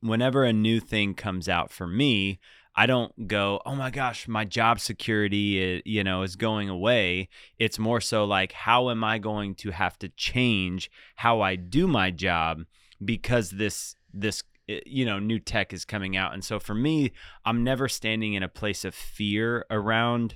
[0.00, 2.38] whenever a new thing comes out for me,
[2.74, 7.28] I don't go, oh my gosh, my job security, uh, you know, is going away.
[7.58, 11.88] It's more so like, how am I going to have to change how I do
[11.88, 12.64] my job
[13.04, 17.12] because this this uh, you know new tech is coming out and so for me
[17.44, 20.34] i'm never standing in a place of fear around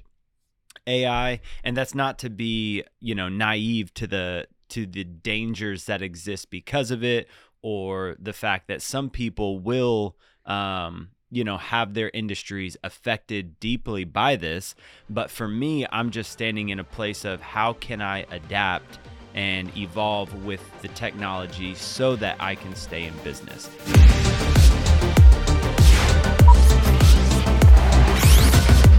[0.87, 6.03] ai and that's not to be you know naive to the to the dangers that
[6.03, 7.29] exist because of it
[7.63, 10.17] or the fact that some people will
[10.47, 14.75] um you know have their industries affected deeply by this
[15.09, 18.99] but for me i'm just standing in a place of how can i adapt
[19.35, 23.71] and evolve with the technology so that i can stay in business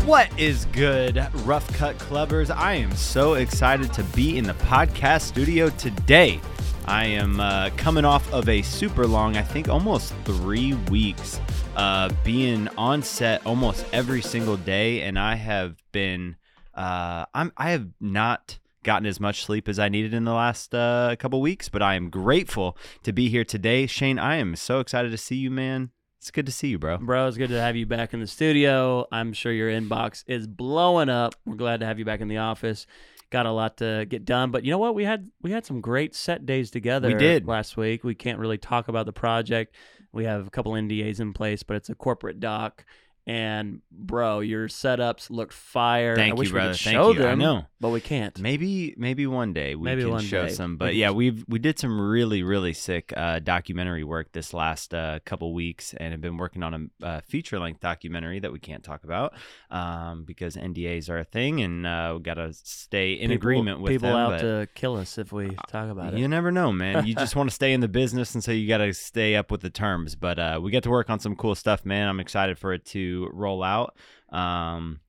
[0.05, 2.53] What is good, Rough Cut Clubbers?
[2.53, 6.41] I am so excited to be in the podcast studio today.
[6.85, 11.39] I am uh, coming off of a super long, I think almost three weeks,
[11.75, 16.35] uh, being on set almost every single day, and I have been,
[16.73, 20.75] uh, I'm, I have not gotten as much sleep as I needed in the last
[20.75, 23.87] uh, couple weeks, but I am grateful to be here today.
[23.87, 25.91] Shane, I am so excited to see you, man.
[26.19, 26.99] It's good to see you, bro.
[26.99, 29.05] Bro, it's good to have you back in the studio.
[29.11, 31.35] I'm sure your inbox is blowing up.
[31.45, 32.87] We're glad to have you back in the office.
[33.33, 34.93] Got a lot to get done, but you know what?
[34.93, 37.07] We had we had some great set days together.
[37.07, 38.03] We did last week.
[38.03, 39.73] We can't really talk about the project.
[40.11, 42.85] We have a couple NDAs in place, but it's a corporate doc
[43.25, 46.15] and bro, your setups look fire.
[46.15, 46.69] Thank I wish you, brother.
[46.69, 47.19] We could Thank show you.
[47.19, 48.37] them, I know, but we can't.
[48.39, 50.53] Maybe, maybe one day we maybe can show day.
[50.53, 50.75] some.
[50.75, 55.19] But yeah, we've we did some really, really sick uh, documentary work this last uh,
[55.23, 58.83] couple weeks, and have been working on a uh, feature length documentary that we can't
[58.83, 59.33] talk about
[59.71, 63.79] um, because NDAs are a thing, and uh, we got to stay in people, agreement
[63.79, 64.17] with people them.
[64.17, 66.19] out to kill us if we talk about it.
[66.19, 67.05] you never know, man.
[67.05, 69.49] You just want to stay in the business, and so you got to stay up
[69.49, 70.15] with the terms.
[70.15, 72.09] But uh, we get to work on some cool stuff, man.
[72.09, 73.95] I'm excited for it to roll out.
[74.29, 74.99] Um,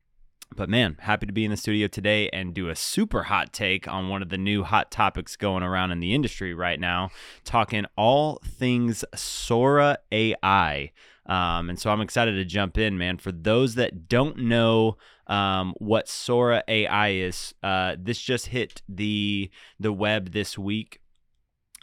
[0.57, 3.89] but man, happy to be in the studio today and do a super hot take
[3.89, 7.11] on one of the new hot topics going around in the industry right now,
[7.45, 10.93] talking all things Sora AI.
[11.27, 13.19] Um, and so I'm excited to jump in, man.
[13.19, 14.97] For those that don't know
[15.27, 21.01] um, what Sora AI is, uh, this just hit the the web this week.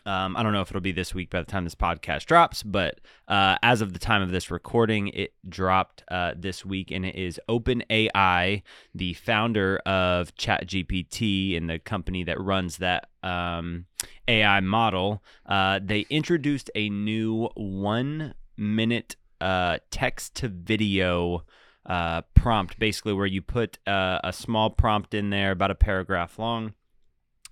[0.06, 2.64] Um, I don't know if it'll be this week by the time this podcast drops,
[2.64, 7.06] but uh, as of the time of this recording, it dropped uh, this week, and
[7.06, 8.64] it is OpenAI,
[8.96, 13.86] the founder of ChatGPT and the company that runs that um,
[14.28, 15.24] AI model.
[15.46, 21.44] Uh, they introduced a new one minute uh, text to video
[21.86, 26.40] uh, prompt, basically, where you put uh, a small prompt in there, about a paragraph
[26.40, 26.74] long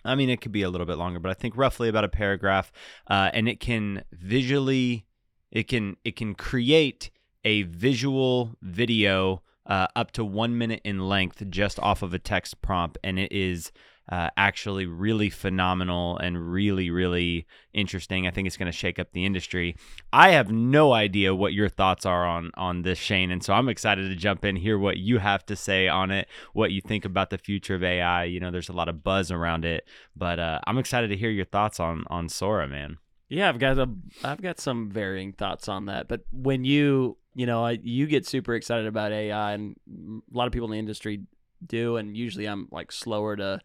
[0.09, 2.09] I mean, it could be a little bit longer, but I think roughly about a
[2.09, 2.71] paragraph,
[3.07, 5.05] uh, and it can visually,
[5.51, 7.11] it can it can create
[7.45, 12.61] a visual video uh, up to one minute in length just off of a text
[12.61, 13.71] prompt, and it is
[14.11, 18.27] uh, actually really phenomenal and really really interesting.
[18.27, 19.75] I think it's going to shake up the industry.
[20.11, 23.69] I have no idea what your thoughts are on on this, Shane, and so I'm
[23.69, 27.05] excited to jump in, hear what you have to say on it, what you think
[27.05, 28.23] about the future of AI.
[28.25, 31.29] You know, there's a lot of buzz around it, but uh, I'm excited to hear
[31.29, 32.97] your thoughts on on Sora, man.
[33.29, 33.87] Yeah, I've got a,
[34.23, 36.07] I've got some varying thoughts on that.
[36.07, 40.47] But when you, you know, I, you get super excited about AI, and a lot
[40.47, 41.21] of people in the industry
[41.65, 43.59] do, and usually I'm like slower to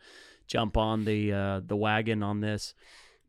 [0.47, 2.75] jump on the uh, the wagon on this.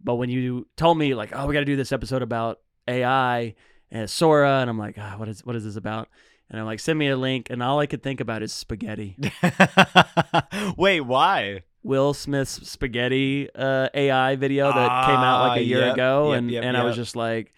[0.03, 3.55] But when you told me like, oh, we got to do this episode about AI
[3.91, 6.09] and Sora, and I'm like, ah, what is what is this about?
[6.49, 9.17] And I'm like, send me a link, and all I could think about is spaghetti.
[10.77, 11.63] Wait, why?
[11.81, 16.31] Will Smith's spaghetti uh, AI video that came out like Ah, a year yep, ago,
[16.31, 17.53] yep, and yep, and I was just like,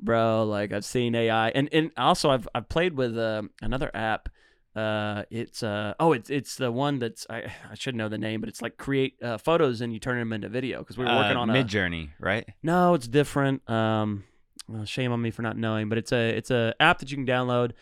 [0.00, 4.28] bro, like I've seen AI, and and also I've I've played with uh, another app.
[4.76, 8.40] Uh, it's uh oh, it's it's the one that's I I should know the name,
[8.40, 11.10] but it's like create uh, photos and you turn them into video because we were
[11.16, 12.46] working Uh, on a Midjourney, right?
[12.62, 13.68] no, it's different.
[13.68, 14.24] Um,
[14.68, 17.16] well, shame on me for not knowing, but it's a it's a app that you
[17.16, 17.72] can download.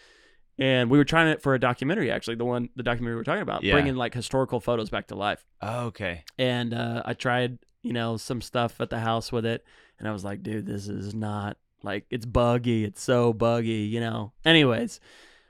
[0.59, 3.25] And we were trying it for a documentary, actually, the one the documentary we were
[3.25, 3.75] talking about, Yeah.
[3.75, 6.25] bringing like historical photos back to life Oh, okay.
[6.39, 9.67] and uh, I tried, you know, some stuff at the house with it,
[9.99, 12.85] and I was like, dude, this is not like it's buggy.
[12.85, 14.33] It's so buggy, you know.
[14.47, 14.99] Anyways,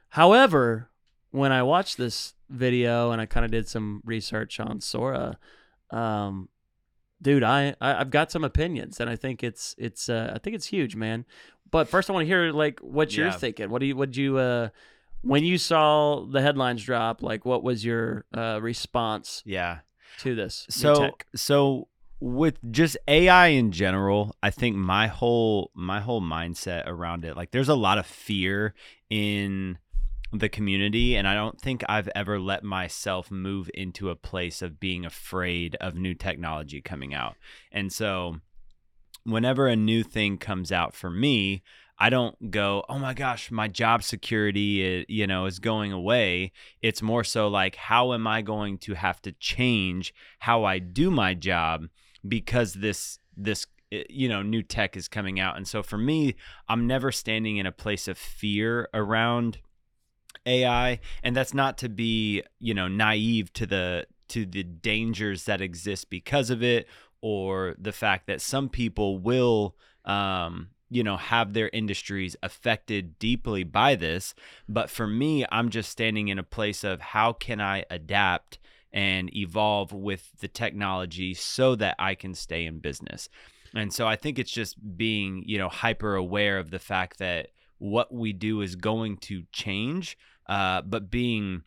[0.09, 0.89] however,
[1.37, 5.39] when I watched this video and I kind of did some research on Sora,
[5.91, 6.49] um,
[7.21, 10.57] dude, I, I I've got some opinions, and I think it's it's uh, I think
[10.57, 11.25] it's huge, man.
[11.71, 13.37] But first, I want to hear like what you're Yeah.
[13.37, 13.71] thinking.
[13.71, 14.69] What do you what you uh
[15.23, 17.23] when you saw the headlines drop?
[17.23, 19.79] Like, what was your uh, response Yeah.
[20.19, 20.67] to this?
[20.71, 27.25] So so with just AI in general, I think my whole my whole mindset around
[27.25, 28.75] it, like there's a lot of fear
[29.11, 29.79] in
[30.39, 34.81] the community and I don't think I've ever let myself move into a place of
[34.81, 37.37] being afraid of new technology coming out.
[37.73, 38.37] And so
[39.25, 41.63] whenever a new thing comes out for me,
[41.99, 46.53] I don't go, "Oh my gosh, my job security, uh, you know, is going away."
[46.83, 51.11] It's more so like, "How am I going to have to change how I do
[51.11, 51.87] my job
[52.29, 56.35] because this this uh, you know new tech is coming out and so for me
[56.69, 59.59] i'm never standing in a place of fear around
[60.45, 65.61] ai and that's not to be you know naive to the to the dangers that
[65.61, 66.87] exist because of it
[67.21, 73.65] or the fact that some people will um you know have their industries affected deeply
[73.65, 74.35] by this
[74.69, 78.59] but for me i'm just standing in a place of how can i adapt
[78.97, 83.29] and evolve with the technology so that I can stay in business.
[83.75, 87.49] And so I think it's just being, you know, hyper aware of the fact that
[87.79, 90.17] what we do is going to change,
[90.49, 91.63] uh, but being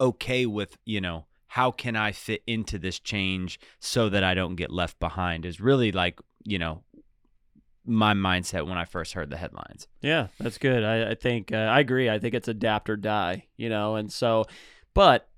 [0.00, 4.56] okay with, you know, how can I fit into this change so that I don't
[4.56, 6.82] get left behind is really like, you know,
[7.86, 9.86] my mindset when I first heard the headlines.
[10.00, 10.82] Yeah, that's good.
[10.82, 12.08] I, I think uh, I agree.
[12.08, 14.46] I think it's adapt or die, you know, and so,
[14.94, 15.28] but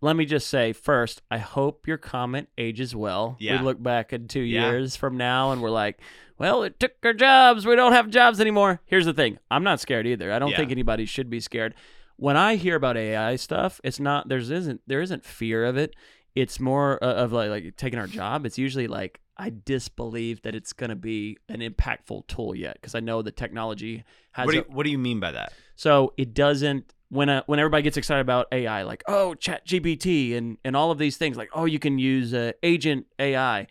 [0.00, 3.36] let me just say first, I hope your comment ages well.
[3.40, 3.58] Yeah.
[3.58, 4.70] We look back in two Yeah.
[4.70, 6.00] years from now and we're like,
[6.38, 7.66] well, it took our jobs.
[7.66, 8.80] We don't have jobs anymore.
[8.86, 10.32] Here's the thing I'm not scared either.
[10.32, 10.56] I don't Yeah.
[10.58, 11.74] think anybody should be scared.
[12.16, 15.94] When I hear about AI stuff, it's not there's isn't there isn't fear of it.
[16.34, 18.46] It's more of like, like taking our job.
[18.46, 22.94] It's usually like I disbelieve that it's going to be an impactful tool yet because
[22.96, 24.02] I know the technology
[24.32, 25.52] has What do, a- what do you mean by that?
[25.76, 30.58] so it doesn't when uh, when everybody gets excited about AI, like oh ChatGPT and
[30.64, 33.66] and all of these things, like oh you can use uh, Agent AI.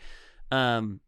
[0.51, 1.01] Um,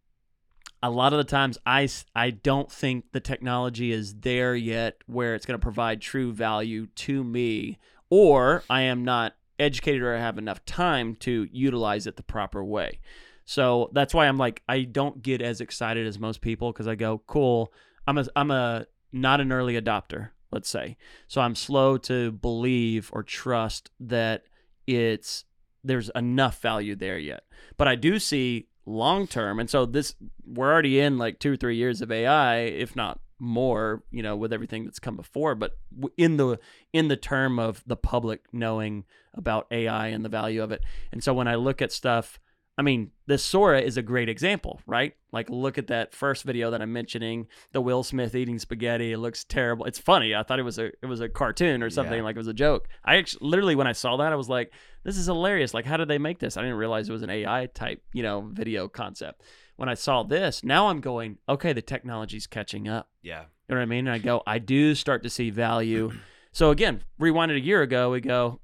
[0.82, 5.36] a lot of the times I I don't think the technology is there yet where
[5.36, 7.78] it's going to provide true value to me,
[8.10, 12.64] or I am not educated or I have enough time to utilize it the proper
[12.64, 13.00] way.
[13.46, 16.96] So that's why I'm like I don't get as excited as most people because I
[16.96, 17.74] go cool.
[18.08, 20.98] I'm a I'm a not an early adopter, let's say.
[21.28, 24.44] So I'm slow to believe or trust that
[24.88, 25.46] it's
[25.84, 27.44] there's enough value there yet.
[27.78, 30.16] But I do see long term, and so this
[30.46, 34.36] we're already in like two or three years of AI, if not more, you know,
[34.36, 35.56] with everything that's come before.
[35.56, 35.78] But
[36.18, 36.60] in the
[36.92, 41.24] in the term of the public knowing about AI and the value of it, and
[41.24, 42.40] so when I look at stuff.
[42.80, 45.14] I mean, this Sora is a great example, right?
[45.34, 49.12] Like, look at that first video that I'm mentioning, the Will Smith eating spaghetti.
[49.12, 49.84] It looks terrible.
[49.86, 50.34] It's funny.
[50.34, 52.24] I thought it was a it was a cartoon or something, Yeah.
[52.24, 52.88] like it was a joke.
[53.04, 54.72] I actually, literally, when I saw that, I was like,
[55.04, 55.74] "This is hilarious!
[55.74, 58.24] Like, how did they make this?" I didn't realize it was an AI type, you
[58.24, 59.42] know, video concept.
[59.76, 63.10] When I saw this, now I'm going, okay, the technology's catching up.
[63.22, 63.42] Yeah.
[63.68, 64.08] You know what I mean?
[64.08, 66.12] And I go, I do start to see value.
[66.54, 68.60] So again, rewind it a year ago, we go,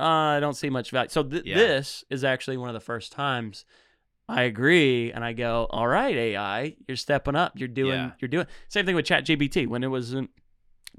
[0.00, 1.08] uh, I don't see much value.
[1.10, 1.56] So th- Yeah.
[1.56, 3.64] this is actually one of the first times
[4.28, 7.52] I agree, and I go, all right, AI, you're stepping up.
[7.56, 8.10] You're doing, Yeah.
[8.20, 8.46] you're doing.
[8.68, 10.30] Same thing with ChatGPT when it wasn't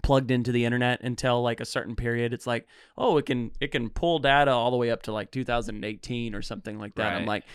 [0.04, 2.34] plugged into the internet until like a certain period.
[2.34, 2.68] It's like,
[2.98, 6.42] oh, it can it can pull data all the way up to like 2018 or
[6.42, 7.14] something like that.
[7.14, 7.46] I'm like,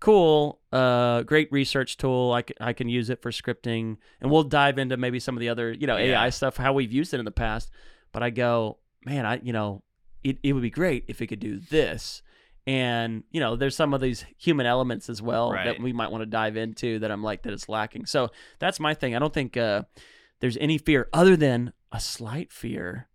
[0.00, 2.32] cool, uh, great research tool.
[2.32, 5.40] I can, I can use it for scripting, and we'll dive into maybe some of
[5.40, 6.22] the other you know Yeah.
[6.22, 7.70] AI stuff, how we've used it in the past.
[8.12, 9.82] But I go, man, I you know,
[10.24, 12.22] it it would be great if it could do this.
[12.66, 15.64] And you know, there's some of these human elements as well Right.
[15.64, 18.06] that we might want to dive into that I'm like that it's lacking.
[18.06, 19.16] So that's my thing.
[19.16, 19.82] I don't think uh,
[20.40, 23.08] there's any fear other than a slight fear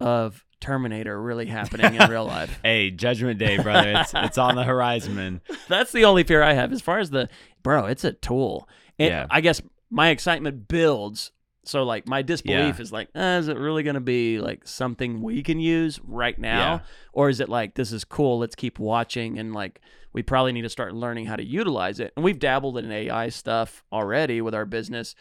[0.00, 2.58] of Terminator really happening in real life.
[2.64, 3.92] Hey, Judgment Day, brother.
[3.96, 5.14] It's it's on the horizon.
[5.16, 5.40] man.
[5.68, 6.72] That's the only fear I have.
[6.72, 7.28] As far as the
[7.62, 8.68] bro, it's a tool.
[8.98, 9.26] And Yeah.
[9.30, 11.32] I guess my excitement builds.
[11.68, 12.82] So like my disbelief Yeah.
[12.82, 16.58] is like, eh, is it really gonna be like something we can use right now?
[16.74, 16.78] Yeah.
[17.12, 19.80] Or is it like this is cool, let's keep watching and like
[20.14, 22.12] we probably need to start learning how to utilize it.
[22.16, 25.14] And we've dabbled in AI stuff already with our business.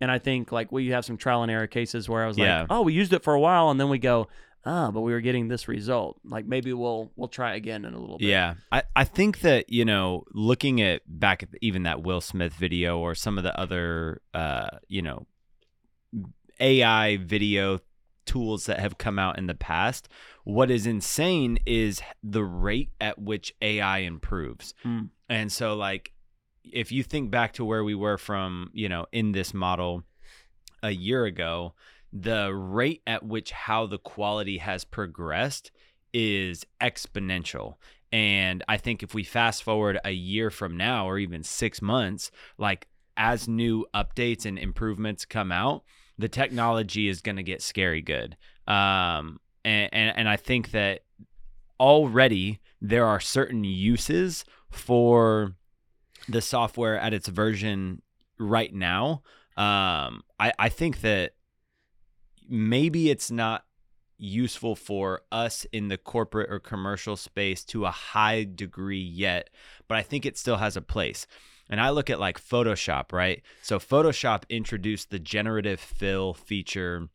[0.00, 2.60] And I think like we have some trial and error cases where I was Yeah.
[2.60, 4.28] like, oh, we used it for a while and then we go,
[4.66, 6.20] ah, but we were getting this result.
[6.24, 8.28] Like maybe we'll we'll try again in a little bit.
[8.28, 12.52] Yeah, I, I think that you know, looking at back at even that Will Smith
[12.52, 15.26] video or some of the other uh, you know
[16.60, 17.80] AI video
[18.26, 20.08] tools that have come out in the past,
[20.44, 24.74] what is insane is the rate at which AI improves.
[24.82, 25.04] Hmm.
[25.28, 26.12] And so, like,
[26.64, 30.04] if you think back to where we were from, you know, in this model
[30.82, 31.74] a year ago,
[32.12, 35.70] the rate at which how the quality has progressed
[36.12, 37.74] is exponential.
[38.12, 42.30] And I think if we fast forward a year from now or even six months,
[42.56, 45.84] like as new updates and improvements come out,
[46.18, 48.36] the technology is going to get scary good.
[48.66, 51.00] Um, and, and, and I think that
[51.80, 55.54] already there are certain uses for
[56.28, 58.02] the software at its version
[58.38, 59.22] right now.
[59.56, 61.32] Um, I, I think that
[62.48, 63.64] maybe it's not
[64.18, 69.50] useful for us in the corporate or commercial space to a high degree yet,
[69.88, 71.26] but I think it still has a place.
[71.70, 73.42] And I look at like Photoshop, right?
[73.62, 77.08] So Photoshop introduced the generative fill feature,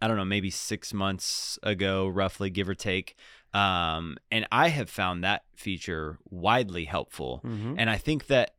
[0.00, 3.16] I don't know, maybe six months ago, roughly, give or take.
[3.54, 7.40] Um, and I have found that feature widely helpful.
[7.44, 7.76] Mhm.
[7.78, 8.56] And I think that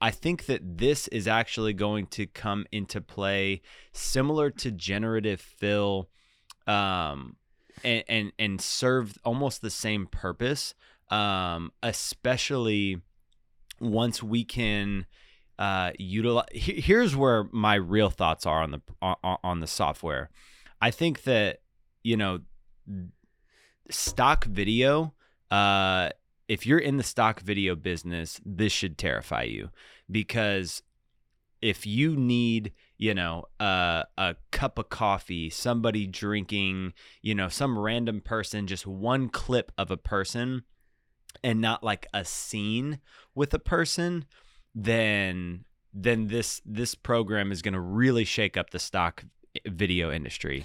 [0.00, 6.08] I think that this is actually going to come into play similar to generative fill
[6.66, 7.36] um,
[7.84, 10.74] and, and and serve almost the same purpose
[11.12, 12.96] um, especially
[13.82, 15.06] once we can
[15.58, 20.30] uh, utilize here's where my real thoughts are on the on, on the software.
[20.80, 21.58] I think that
[22.02, 22.40] you know
[23.90, 25.12] stock video
[25.50, 26.08] uh
[26.48, 29.70] if you're in the stock video business this should terrify you
[30.10, 30.82] because
[31.60, 37.78] if you need you know uh, a cup of coffee somebody drinking you know some
[37.78, 40.62] random person just one clip of a person
[41.44, 43.00] and not like a scene
[43.34, 44.24] with a person
[44.74, 49.24] then then this this program is going to really shake up the stock
[49.66, 50.64] video industry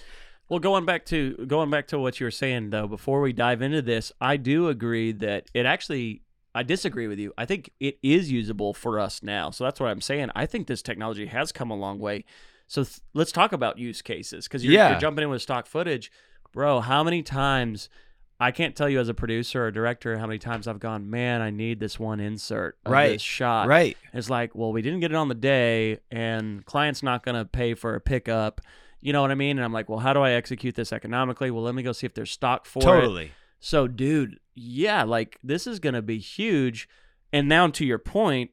[0.50, 3.62] Well, going back to going back to what you were saying though, before we dive
[3.62, 6.22] into this, I do agree that it actually
[6.56, 7.34] I disagree with you.
[7.38, 9.52] I think it is usable for us now.
[9.52, 10.30] So that's what I'm saying.
[10.36, 12.24] I think this technology has come a long way.
[12.68, 14.92] So th- let's talk about use cases because you're, Yeah.
[14.92, 16.12] you're jumping in with stock footage,
[16.54, 16.80] bro.
[16.80, 17.90] How many times?
[18.40, 21.42] I can't tell you as a producer or director how many times I've gone, man,
[21.42, 23.14] I need this one insert of Right.
[23.14, 23.68] this shot.
[23.68, 27.36] right It's like, well, we didn't get it on the day, and client's not going
[27.36, 28.62] to pay for a pickup.
[29.02, 29.58] You know what I mean?
[29.58, 31.50] And I'm like, well, how do I execute this economically?
[31.50, 32.84] Well, let me go see if there's stock for it.
[32.84, 36.88] totally So, dude, yeah, like this is going to be huge.
[37.34, 38.52] And now to your point,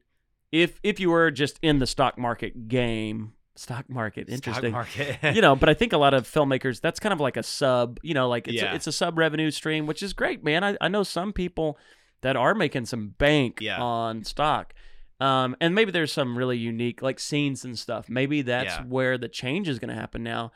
[0.51, 4.71] if if you were just in the stock market game, stock market, interesting.
[4.71, 7.37] stock market you know, but I think a lot of filmmakers, that's kind of like
[7.37, 8.71] a sub, you know, like it's, Yeah.
[8.71, 10.63] a, it's a sub revenue stream, which is great, man.
[10.63, 11.77] I, I know some people
[12.21, 13.81] that are making some bank Yeah.
[13.81, 14.73] on stock.
[15.21, 18.09] Um, and maybe there's some really unique like scenes and stuff.
[18.09, 18.83] Maybe that's Yeah.
[18.83, 20.51] where the change is going to happen now.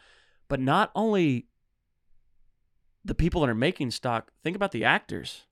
[0.50, 1.46] But not only
[3.06, 5.44] the people that are making stock, think about the actors.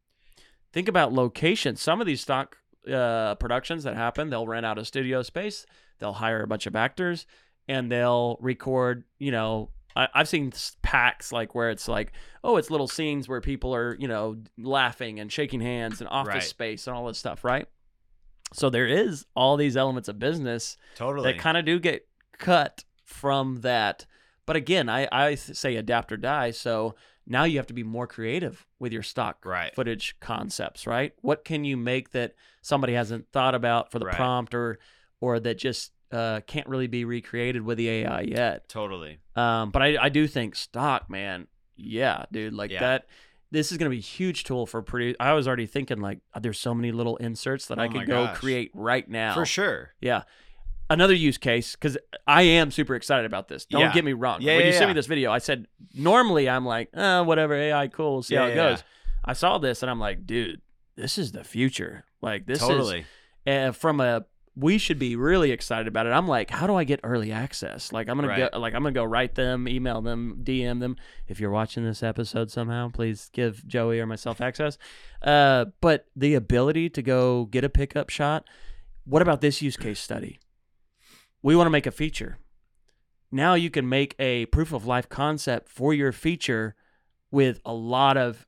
[0.74, 1.76] Think about location.
[1.78, 2.58] Some of these stock
[2.92, 5.66] uh, productions that happen, they'll rent out a studio space,
[6.00, 7.26] they'll hire a bunch of actors,
[7.68, 9.04] and they'll record.
[9.20, 10.52] You know, I, I've seen
[10.82, 12.14] packs like where it's like,
[12.44, 16.34] oh, it's little scenes where people are, you know, laughing and shaking hands and office
[16.34, 16.44] Right.
[16.44, 17.68] space and all this stuff, right?
[18.54, 22.86] So there is all these elements of business totally that kind of do get cut
[23.04, 24.06] from that.
[24.46, 26.52] But again, I, I say adapt or die.
[26.52, 26.96] So
[27.30, 29.76] now you have to be more creative with your stock Right.
[29.76, 31.14] footage concepts, right?
[31.22, 34.16] What can you make that somebody hasn't thought about for the Right.
[34.16, 34.80] prompt or
[35.20, 38.70] or that just uh, can't really be recreated with the AI yet?
[38.70, 42.80] totally Um, but I, I do think stock, man, yeah, dude, like Yeah.
[42.80, 43.08] that.
[43.52, 45.16] This is going to be a huge tool for produce.
[45.20, 48.08] I was already thinking like, there's so many little inserts that I Oh my could
[48.08, 48.38] go gosh.
[48.38, 49.34] create right now.
[49.34, 50.24] for sure Yeah.
[50.90, 53.66] Another use case, because I am super excited about this.
[53.66, 53.94] Don't Yeah.
[53.94, 54.42] get me wrong.
[54.42, 57.54] Yeah, when you yeah, sent me this video, I said, normally I'm like, uh, whatever,
[57.56, 58.84] AI, cool, we'll see Yeah, how it yeah, goes.
[59.26, 60.62] I saw this and I'm like, dude,
[60.96, 62.06] this is the future.
[62.22, 63.06] Like, this totally
[63.46, 64.26] is uh, from a,
[64.56, 66.12] we should be really excited about it.
[66.12, 67.92] I'm like, how do I get early access?
[67.92, 68.50] Like, I'm gonna Right.
[68.52, 70.96] go, like, I'm gonna go write them, email them, DM them.
[71.28, 74.78] If you're watching this episode somehow, please give Joey or myself access.
[75.22, 78.48] Uh, but the ability to go get a pickup shot.
[79.04, 80.40] What about this use case study?
[81.42, 82.38] We want to make a feature.
[83.32, 86.76] Now you can make a proof of life concept for your feature
[87.32, 88.48] with a lot of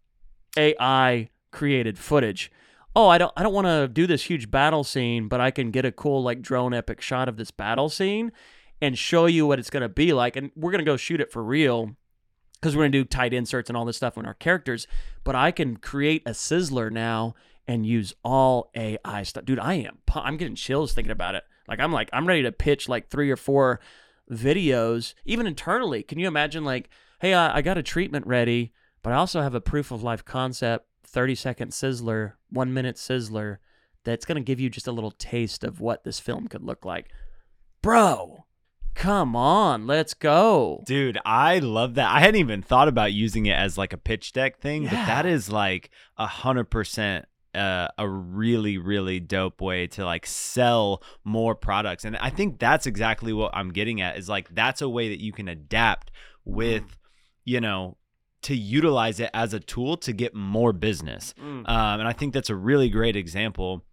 [0.58, 2.52] AI created footage.
[2.96, 5.72] Oh, I don't I don't want to do this huge battle scene, but I can
[5.72, 8.32] get a cool like drone epic shot of this battle scene
[8.82, 11.20] and show you what it's going to be like and we're going to go shoot
[11.20, 11.96] it for real
[12.62, 14.88] cuz we're going to do tight inserts and all this stuff on our characters,
[15.24, 17.36] but I can create a sizzler now
[17.68, 19.46] and use all AI stuff.
[19.46, 21.44] Dude, I am I'm getting chills thinking about it.
[21.70, 23.80] Like I'm like I'm ready to pitch like 3 or 4
[24.30, 26.04] videos even internally.
[26.04, 26.90] Can you imagine like,
[27.22, 28.74] "Hey, I, I got a treatment ready,
[29.04, 33.58] but I also have a proof of life concept 30 second sizzler, 1 minute sizzler
[34.04, 36.84] that's going to give you just a little taste of what this film could look
[36.84, 37.10] like."
[37.82, 38.46] Bro,
[38.96, 40.84] Come on, let's go.
[40.86, 42.14] Dude, I love that.
[42.14, 45.26] I hadn't even thought about using it as like a pitch deck thing, but that
[45.26, 51.56] is like a hundred percent uh, a really really dope way to like sell more
[51.56, 52.06] products.
[52.06, 55.22] And i think that's exactly what i'm getting at is like that's a way that
[55.22, 56.12] you can adapt
[56.46, 56.98] with
[57.46, 57.98] you know
[58.42, 61.34] to utilize it as a tool to get more business.
[61.40, 61.68] Mm.
[61.68, 63.84] um, and I think that's a really great example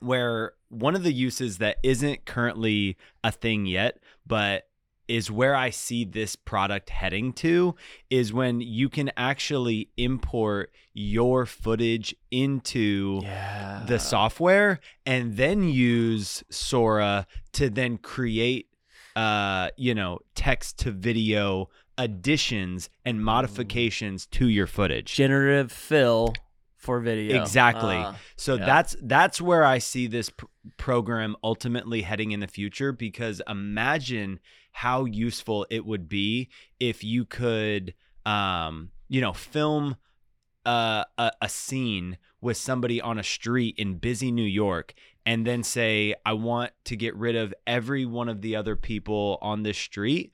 [0.00, 4.68] where one of the uses that isn't currently a thing yet, but
[5.10, 7.74] is where I see this product heading to
[8.10, 13.82] is when you can actually import your footage into yeah.
[13.88, 18.68] the software and then use Sora to then create
[19.16, 25.12] uh you know text to video additions and modifications to your footage.
[25.14, 26.32] generative fill
[26.76, 27.42] for video.
[27.42, 27.96] Exactly.
[27.96, 28.64] Uh, So Yeah.
[28.64, 30.46] that's that's where I see this pr-
[30.78, 34.40] program ultimately heading in the future because imagine
[34.72, 36.48] how useful it would be
[36.78, 37.94] if you could
[38.26, 39.96] um you know film
[40.66, 45.62] uh, a a scene with somebody on a street in busy New York and then
[45.62, 49.78] say I want to get rid of every one of the other people on this
[49.78, 50.32] street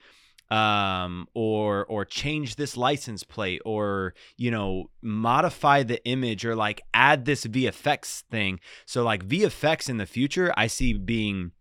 [0.48, 6.82] um or or change this license plate or you know modify the image or like
[6.94, 8.60] add this VFX thing.
[8.84, 11.52] So like VFX in the future I see being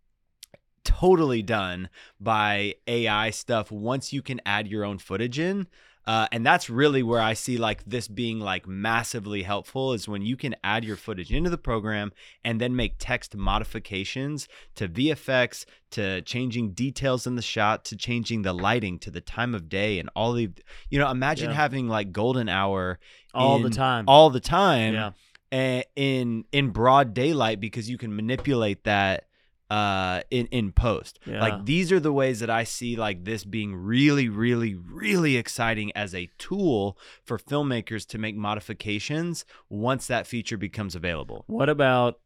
[0.85, 1.89] totally done
[2.19, 5.67] by AI stuff once you can add your own footage in
[6.07, 10.21] uh, and that's really where I see like this being like massively helpful is when
[10.21, 12.11] you can add your footage into the program
[12.43, 18.43] and then make text modifications to VFX to changing details in the shot to changing
[18.43, 20.51] the lighting to the time of day and all the
[20.89, 21.55] you know imagine Yeah.
[21.55, 22.99] having like golden hour
[23.33, 24.05] all the time.
[24.07, 25.81] all the time yeah.
[25.95, 29.25] in in broad daylight because you can manipulate that
[29.71, 31.41] uh in in post Yeah.
[31.41, 35.91] like these are the ways that i see like this being really really really exciting
[35.95, 42.19] as a tool for filmmakers to make modifications once that feature becomes available What about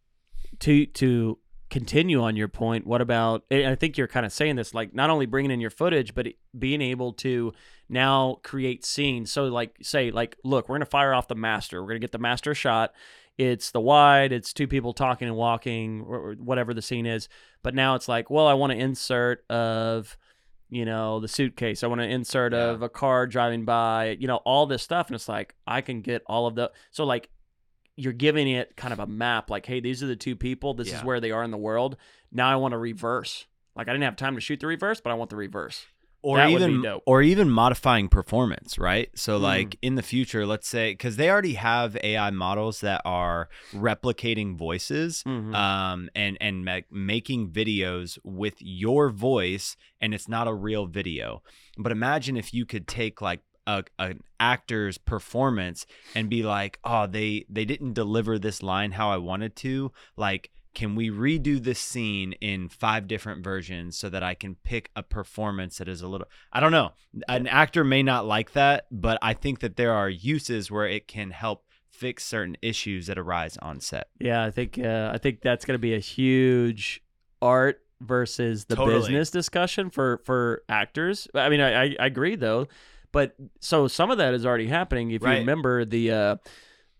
[0.59, 1.37] to to
[1.69, 2.87] continue on your point?
[2.87, 3.43] What about?
[3.51, 6.15] and I think you're kind of saying this, like not only bringing in your footage,
[6.15, 6.25] but
[6.57, 7.53] being able to
[7.87, 9.31] now create scenes.
[9.31, 11.81] So, like, say, like, look, we're gonna fire off the master.
[11.83, 12.93] We're gonna get the master shot.
[13.39, 14.31] It's the wide.
[14.33, 17.29] It's two people talking and walking, or or whatever the scene is.
[17.63, 20.17] But now it's like, well, I want to insert of
[20.71, 22.65] you know the suitcase i want to insert Yeah.
[22.69, 26.01] of a car driving by you know all this stuff and it's like i can
[26.01, 27.31] get all of the so like
[27.95, 30.89] you're giving it kind of a map like hey these are the two people this
[30.99, 31.97] is where they are in the world
[32.31, 35.09] now i want to reverse like i didn't have time to shoot the reverse but
[35.09, 35.87] i want the reverse
[36.21, 39.41] or That even or even modifying performance right so Mm.
[39.41, 44.57] like in the future let's say because they already have ai models that are replicating
[44.57, 45.55] voices Mhm.
[45.55, 51.41] um and and ma- making videos with your voice and it's not a real video
[51.77, 57.05] but imagine if you could take like a, an actor's performance and be like oh
[57.07, 61.77] they they didn't deliver this line how i wanted to like can we redo this
[61.77, 66.07] scene in five different versions so that i can pick a performance that is a
[66.07, 66.93] little i don't know.
[67.27, 71.05] An actor may not like that but i think that there are uses where it
[71.09, 74.07] can help fix certain issues that arise on set.
[74.21, 77.03] Yeah i think uh, i think that's going to be a huge
[77.41, 78.99] art versus the Totally.
[78.99, 81.27] business discussion for for actors.
[81.35, 82.69] I mean I, I i agree though
[83.11, 85.11] but so some of that is already happening.
[85.11, 86.35] If you remember the uh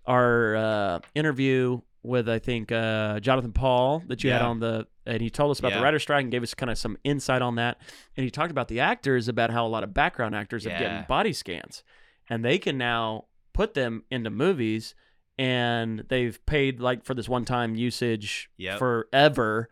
[0.06, 5.22] our uh interview with I think uh, Jonathan Paul that you had on the, and
[5.22, 5.84] he told us about the Yeah.
[5.84, 7.82] writer's strike and gave us kind of some insight on that.
[8.16, 10.80] And he talked about the actors, about how a lot of background actors are Yeah.
[10.80, 11.84] getting body scans,
[12.30, 14.96] and they can now put them into movies,
[15.38, 18.80] and they've paid like for this one-time usage Yep.
[18.80, 19.70] forever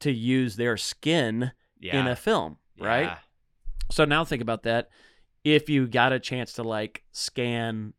[0.00, 3.18] to use their skin yeah in a film, right?
[3.90, 4.90] So now think about that.
[5.44, 7.94] If you got a chance to like scan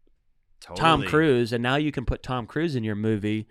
[0.75, 3.47] Tom Cruise, and now you can put Tom Cruise in your movie,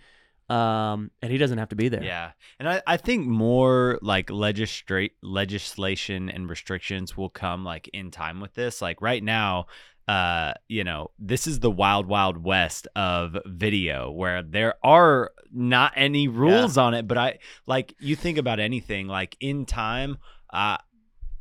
[0.48, 2.02] um, and he doesn't have to be there.
[2.02, 2.30] Yeah.
[2.58, 8.40] And I, I think more like legislate legislation and restrictions will come like in time
[8.40, 8.80] with this.
[8.80, 9.66] Like right now,
[10.06, 15.92] uh, you know, this is the wild, wild west of video where there are not
[15.96, 17.06] any rules on it.
[17.06, 20.16] But I like you think about anything like in time,
[20.50, 20.78] uh,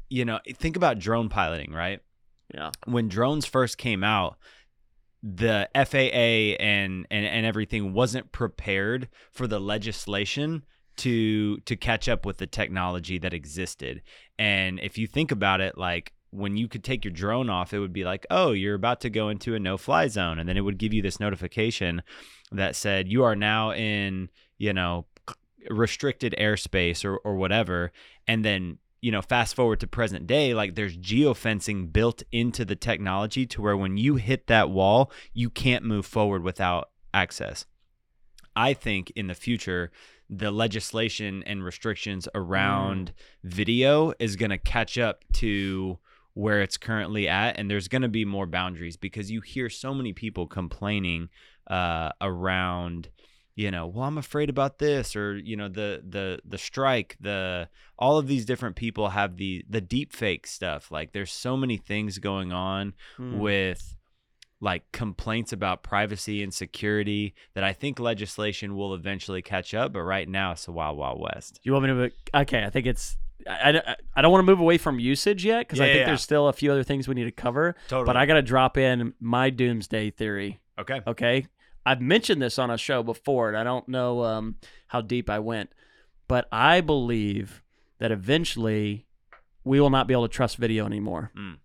[0.09, 2.01] you know, think about drone piloting, right?
[2.53, 2.71] Yeah.
[2.85, 4.37] when drones first came out,
[5.23, 10.63] the FAA and, and and everything wasn't prepared for the legislation
[10.97, 14.01] to to catch up with the technology that existed.
[14.37, 17.79] And if you think about it, like when you could take your drone off, it
[17.79, 20.61] would be like, oh, you're about to go into a no-fly zone, and then it
[20.61, 22.01] would give you this notification
[22.51, 25.05] that said you are now in, you know,
[25.69, 27.91] restricted airspace or or whatever,
[28.27, 32.75] and then you know, fast forward to present day, like there's geofencing built into the
[32.75, 37.65] technology to where when you hit that wall, you can't move forward without access.
[38.55, 39.91] I think in the future,
[40.29, 45.99] the legislation and restrictions around video is going to catch up to
[46.33, 49.93] where it's currently at and there's going to be more boundaries because you hear so
[49.93, 51.29] many people complaining
[51.67, 53.09] uh, around
[53.57, 57.67] you know well i'm afraid about this or you know the the the strike the
[57.99, 61.75] all of these different people have the the deep fake stuff like there's so many
[61.75, 63.39] things going on Hmm.
[63.39, 63.95] with
[64.61, 70.01] like complaints about privacy and security that i think legislation will eventually catch up but
[70.01, 72.39] right now it's a wild wild west You want me to?
[72.41, 73.17] Okay, I think it's.
[73.47, 76.05] I, I, I don't want to move away from usage yet because I think yeah.
[76.07, 77.75] there's still a few other things we need to cover.
[77.87, 80.59] totally But I got to drop in my doomsday theory.
[80.77, 81.45] okay Okay,
[81.87, 84.55] I've mentioned this on a show before, and I don't know um,
[84.87, 85.71] how deep I went,
[86.27, 87.63] but I believe
[87.99, 89.05] that eventually
[89.63, 91.31] we will not be able to trust video anymore.
[91.37, 91.57] Mm.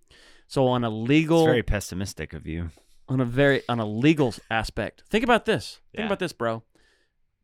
[0.46, 2.70] So on a legal, it's very pessimistic of you
[3.08, 5.02] on a very on a legal aspect.
[5.10, 5.80] Think about this.
[5.92, 6.06] Think Yeah.
[6.06, 6.62] about this, bro.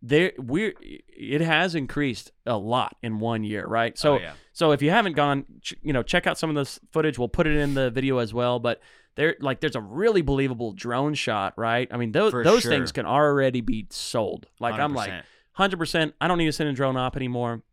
[0.01, 3.99] There we're it has increased a lot in one year, right?
[3.99, 4.33] So Oh, yeah.
[4.53, 7.19] so if you haven't gone, ch- you know, check out some of this footage.
[7.19, 8.61] We'll put it in the video as well.
[8.61, 8.81] But
[9.17, 11.89] there, like, there's a really believable drone shot, right?
[11.91, 12.71] I mean, those For those sure.
[12.71, 14.47] things can already be sold.
[14.61, 15.23] Like, i am like, 100%.
[15.55, 16.15] hundred percent.
[16.21, 17.65] I don't need to send a drone op anymore.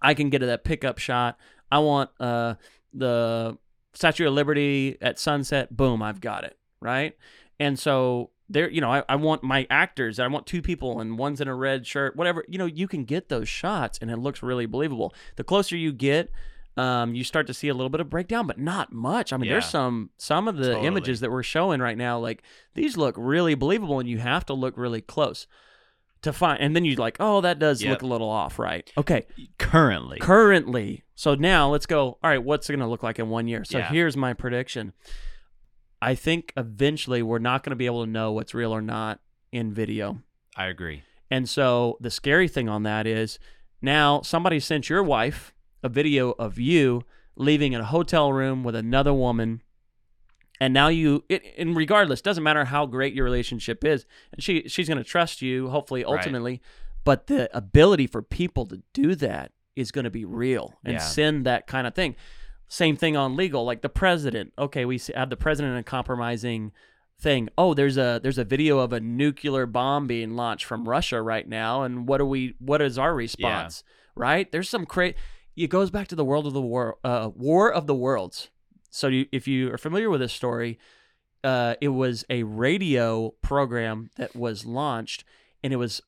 [0.00, 1.38] I can get to that pickup shot.
[1.70, 2.56] I want uh
[2.92, 3.56] the
[3.94, 5.76] Statue of Liberty at sunset.
[5.76, 7.16] Boom, I've got it right.
[7.60, 10.18] And so there, you know, I, I want my actors.
[10.18, 12.44] I want two people and one's in a red shirt, whatever.
[12.48, 15.14] You know, you can get those shots and it looks really believable.
[15.36, 16.30] The closer you get.
[16.74, 19.30] Um, you start to see a little bit of breakdown, but not much.
[19.30, 20.86] I mean, there's some some of the Totally.
[20.86, 24.54] images that we're showing right now, like these look really believable, and you have to
[24.54, 25.46] look really close
[26.22, 26.62] to find.
[26.62, 27.90] And then you're like, oh, that does Yep.
[27.90, 28.90] look a little off, right?
[28.96, 29.26] Okay,
[29.58, 31.04] currently currently.
[31.14, 32.16] So now let's go.
[32.22, 33.64] All right, what's it going to look like in one year?
[33.64, 33.88] So Yeah.
[33.90, 34.94] here's my prediction.
[36.02, 39.20] I think eventually we're not going to be able to know what's real or not
[39.52, 40.22] in video.
[40.56, 43.38] i agree And so the scary thing on that is
[43.80, 47.02] now somebody sent your wife a video of you
[47.36, 49.62] leaving in a hotel room with another woman.
[50.60, 54.68] And now you, it, and regardless, doesn't matter how great your relationship is, and she
[54.68, 56.12] she's going to trust you, hopefully, Right.
[56.18, 56.60] ultimately.
[57.04, 60.98] But the ability for people to do that is going to be real and Yeah.
[61.00, 62.14] send that kind of thing.
[62.72, 64.54] Same thing on legal, like the president.
[64.58, 66.72] Okay, we have the president in a compromising
[67.20, 67.50] thing.
[67.58, 71.46] Oh, there's a there's a video of a nuclear bomb being launched from Russia right
[71.46, 72.54] now, and what are we?
[72.60, 73.84] What is our response?
[74.14, 74.50] Right?
[74.50, 75.16] There's some crazy.
[75.54, 78.48] It goes back to the world of the war, uh, war of the worlds.
[78.88, 80.78] So you, if you are familiar with this story,
[81.44, 85.24] uh, it was a radio program that was launched,
[85.62, 86.00] and it was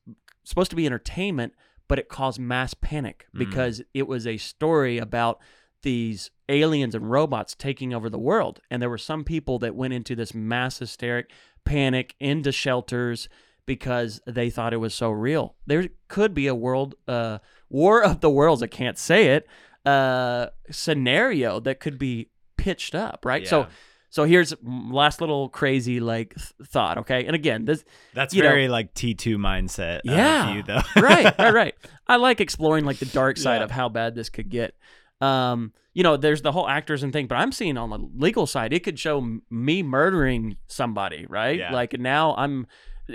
[0.43, 1.53] supposed to be entertainment,
[1.87, 3.37] but it caused mass panic Mm.
[3.37, 5.39] because it was a story about
[5.83, 8.59] these aliens and robots taking over the world.
[8.69, 11.31] And there were some people that went into this mass hysteric
[11.65, 13.27] panic into shelters
[13.65, 15.55] because they thought it was so real.
[15.65, 18.61] There could be a world uh, war of the worlds.
[18.61, 19.47] I can't say it.
[19.85, 23.47] Uh, scenario that could be pitched up, right?
[23.47, 23.65] So, Yeah.
[24.09, 26.97] so here's last little crazy like th- thought.
[26.99, 30.53] Okay, and again, this that's you know- very like t2 mindset uh, Yeah.
[30.55, 31.75] you though right, right, right.
[32.07, 33.63] I like exploring like the dark side Yeah.
[33.65, 34.75] of how bad this could get.
[35.21, 38.45] Um, you know, there's the whole actors and thing, but I'm seeing on the legal
[38.45, 41.57] side, it could show me murdering somebody, right?
[41.57, 41.71] Yeah.
[41.71, 42.67] Like now I'm,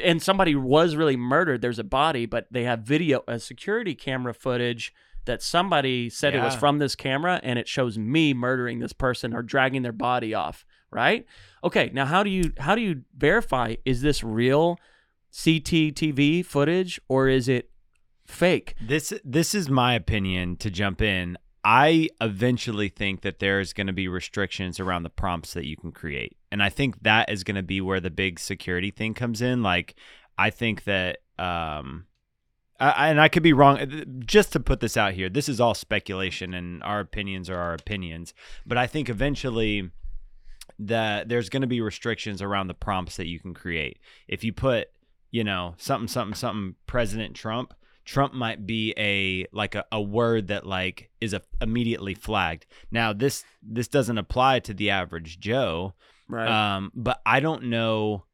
[0.02, 1.60] and somebody was really murdered.
[1.60, 4.94] There's a body, but they have video, a security camera footage
[5.26, 9.34] that somebody said it was from this camera, and it shows me murdering this person
[9.34, 11.26] or dragging their body off, right?
[11.62, 14.78] Okay, now how do you how do you verify is this real
[15.32, 17.70] CCTV footage or is it
[18.26, 18.74] fake?
[18.80, 21.36] This this is my opinion to jump in.
[21.62, 25.92] I eventually think that there's going to be restrictions around the prompts that you can
[25.92, 26.36] create.
[26.50, 29.62] And I think that is going to be where the big security thing comes in.
[29.62, 29.94] Like
[30.38, 32.06] I think that um
[32.80, 34.04] I, and I could be wrong.
[34.24, 37.74] Just to put this out here, this is all speculation, and our opinions are our
[37.74, 38.32] opinions.
[38.64, 39.90] But I think eventually
[40.78, 43.98] that there's going to be restrictions around the prompts that you can create.
[44.28, 44.88] If you put,
[45.30, 47.74] you know, something, something, something, President Trump,
[48.10, 52.66] Trump might be a like a, a word that like is a, immediately flagged.
[52.90, 55.94] Now this this doesn't apply to the average Joe,
[56.28, 56.48] Right.
[56.48, 58.24] um, but I don't know.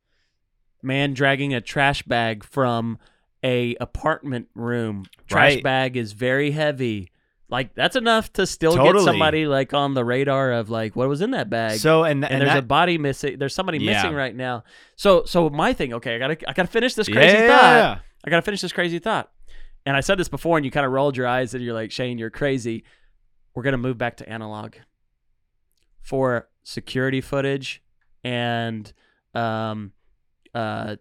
[0.83, 2.99] Man dragging a trash bag from
[3.45, 5.05] a apartment room.
[5.29, 5.63] Trash Right.
[5.63, 7.11] bag is very heavy.
[7.51, 11.21] Like that's enough to still get somebody like on the radar of like what was
[11.21, 11.79] in that bag.
[11.81, 13.39] So and and, and, there's that, a body missing.
[13.39, 13.93] There's somebody Yeah.
[13.93, 14.65] missing right now.
[14.97, 15.93] So so my thing.
[15.93, 18.01] Okay, I gotta I gotta finish this crazy yeah, thought.
[18.25, 19.31] I gotta finish this crazy thought.
[19.87, 21.93] And I said this before, and you kind of rolled your eyes and you're like,
[21.93, 22.85] Shane, you're crazy.
[23.55, 24.75] we're going to move back to analog
[26.03, 27.83] for security footage
[28.25, 28.93] and
[29.33, 29.93] um,
[30.55, 30.97] uh,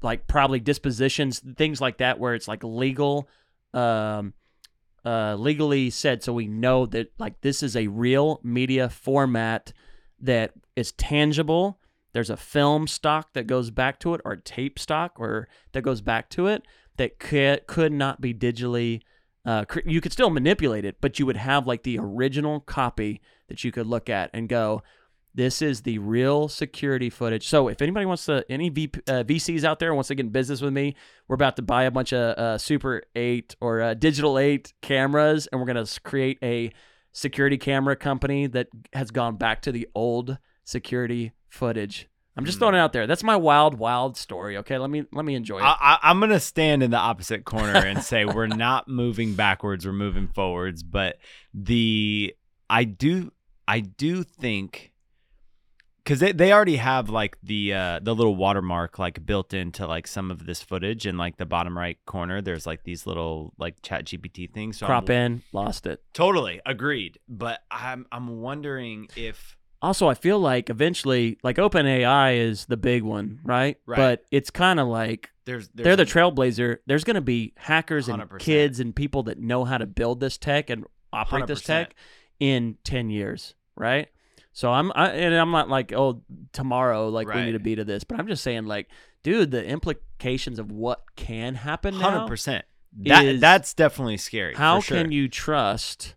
[0.00, 3.28] like probably depositions, things like that, where it's like legal,
[3.74, 4.32] um,
[5.04, 9.72] uh, legally said, so we know that like this is a real media format
[10.20, 11.80] that is tangible.
[12.12, 16.00] There's a film stock that goes back to it, or tape stock, or that goes
[16.00, 16.62] back to it
[16.98, 19.00] that could could not be digitally.
[19.44, 23.64] Uh, you could still manipulate it, but you would have like the original copy that
[23.64, 24.82] you could look at and go,
[25.34, 27.46] this is the real security footage.
[27.46, 30.32] So if anybody wants to, any v, uh, VCs out there wants to get in
[30.32, 30.96] business with me,
[31.28, 35.46] we're about to buy a bunch of uh, Super 8 or uh, Digital 8 cameras,
[35.46, 36.72] and we're to create a
[37.12, 42.08] security camera company that has gone back to the old security footage.
[42.38, 43.08] I'm just throwing it out there.
[43.08, 44.58] That's my wild, wild story.
[44.58, 45.64] Okay, let me let me enjoy it.
[45.64, 49.84] I, I, I'm gonna stand in the opposite corner and say we're not moving backwards,
[49.84, 50.84] we're moving forwards.
[50.84, 51.18] But
[51.52, 52.32] the
[52.70, 53.32] I do
[53.66, 54.92] I do think
[56.04, 60.06] because they, they already have like the uh, the little watermark like built into like
[60.06, 62.40] some of this footage in like the bottom right corner.
[62.40, 64.78] There's like these little like ChatGPT things.
[64.78, 66.02] So Crop I'm, in, lost it.
[66.14, 67.18] Totally agreed.
[67.28, 73.02] But I'm I'm wondering if Also, I feel like eventually, like OpenAI is the big
[73.02, 73.78] one, right?
[73.86, 73.96] Right.
[73.96, 76.78] But it's kind of like there's, there's they're the trailblazer.
[76.86, 78.38] There's going to be hackers and 100%.
[78.38, 81.64] kids and people that know how to build this tech and operate this 100%.
[81.64, 81.94] tech
[82.40, 84.08] in 10 years, right?
[84.52, 87.84] So I'm I, and I'm not like oh tomorrow like we need to be to
[87.84, 88.88] this, but I'm just saying like
[89.22, 92.26] dude, the implications of what can happen hundred now.
[92.26, 92.64] percent.
[93.02, 94.54] That that's definitely scary.
[94.54, 94.96] How sure.
[94.96, 96.16] can you trust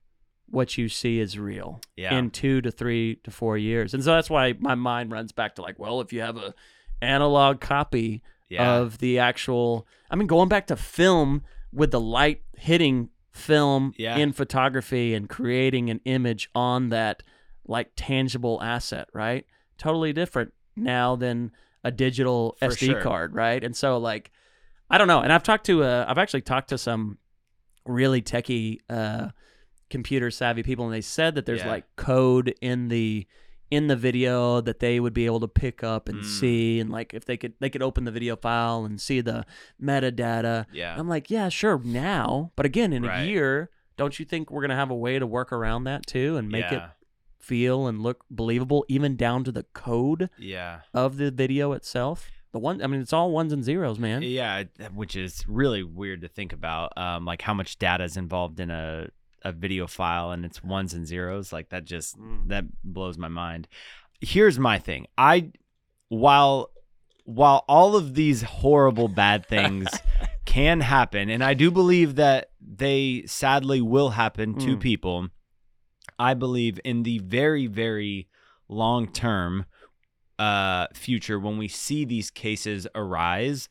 [0.51, 2.15] what you see is real Yeah.
[2.17, 3.93] in two to three to four years?
[3.93, 6.53] And so that's why my mind runs back to like, well, if you have a
[7.01, 8.73] analog copy yeah.
[8.75, 14.17] of the actual, I mean, going back to film with the light hitting film Yeah.
[14.17, 17.23] in photography and creating an image on that
[17.65, 19.45] like tangible asset, right?
[19.77, 21.51] Totally different now than
[21.83, 23.01] a digital For SD sure.
[23.01, 23.63] card, right?
[23.63, 24.31] And so like
[24.89, 25.21] I don't know.
[25.21, 27.17] And I've talked to uh, I've actually talked to some
[27.85, 29.29] really techie uh
[29.91, 31.69] computer savvy people and they said that there's Yeah.
[31.69, 33.27] like code in the
[33.69, 36.25] in the video that they would be able to pick up and Mm.
[36.25, 39.45] see and like if they could they could open the video file and see the
[39.81, 40.95] metadata yeah.
[40.97, 43.21] i'm like yeah sure now but again in Right.
[43.21, 46.05] a year don't you think we're going to have a way to work around that
[46.07, 46.81] too and make it
[47.39, 50.81] feel and look believable even down to the code Yeah.
[50.93, 54.63] of the video itself the one i mean it's all ones and zeros man Yeah,
[54.93, 56.91] which is really weird to think about.
[56.97, 59.07] Um, like how much data is involved in a
[59.43, 61.51] a video file, and it's ones and zeros.
[61.53, 62.47] Like that just Mm.
[62.49, 63.67] that blows my mind.
[64.19, 65.07] Here's my thing.
[65.17, 65.51] I
[66.09, 66.69] while
[67.23, 69.87] while all of these horrible bad things
[70.45, 74.79] can happen, and I do believe that they sadly will happen to Mm.
[74.79, 75.27] people.
[76.19, 78.27] I believe in the very, very
[78.67, 79.65] long term
[80.39, 83.69] uh, future, when we see these cases arise,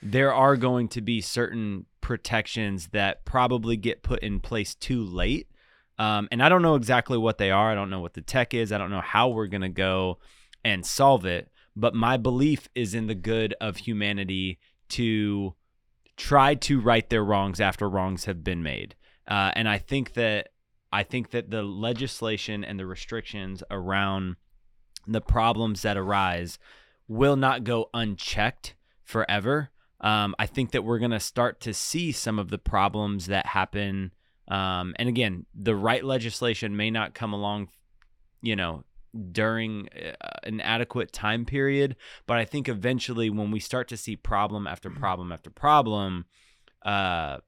[0.00, 5.46] there are going to be certain protections that probably get put in place too late.
[5.98, 7.70] Um, and I don't know exactly what they are.
[7.70, 8.72] I don't know what the tech is.
[8.72, 10.18] I don't know how we're going to go
[10.64, 11.50] and solve it.
[11.76, 15.54] But my belief is in the good of humanity to
[16.16, 18.94] try to right their wrongs after wrongs have been made.
[19.30, 20.48] Uh, and I think that
[20.90, 24.36] I think that the legislation and the restrictions around
[25.06, 26.58] the problems that arise
[27.06, 29.72] will not go unchecked forever.
[30.00, 33.46] Um, I think that we're going to start to see some of the problems that
[33.46, 34.12] happen.
[34.48, 37.68] Um, and again, the right legislation may not come along,
[38.40, 38.84] you know,
[39.32, 40.12] during uh,
[40.44, 41.96] an adequate time period.
[42.26, 46.26] But I think eventually, when we start to see problem after problem after problem,
[46.84, 47.38] uh,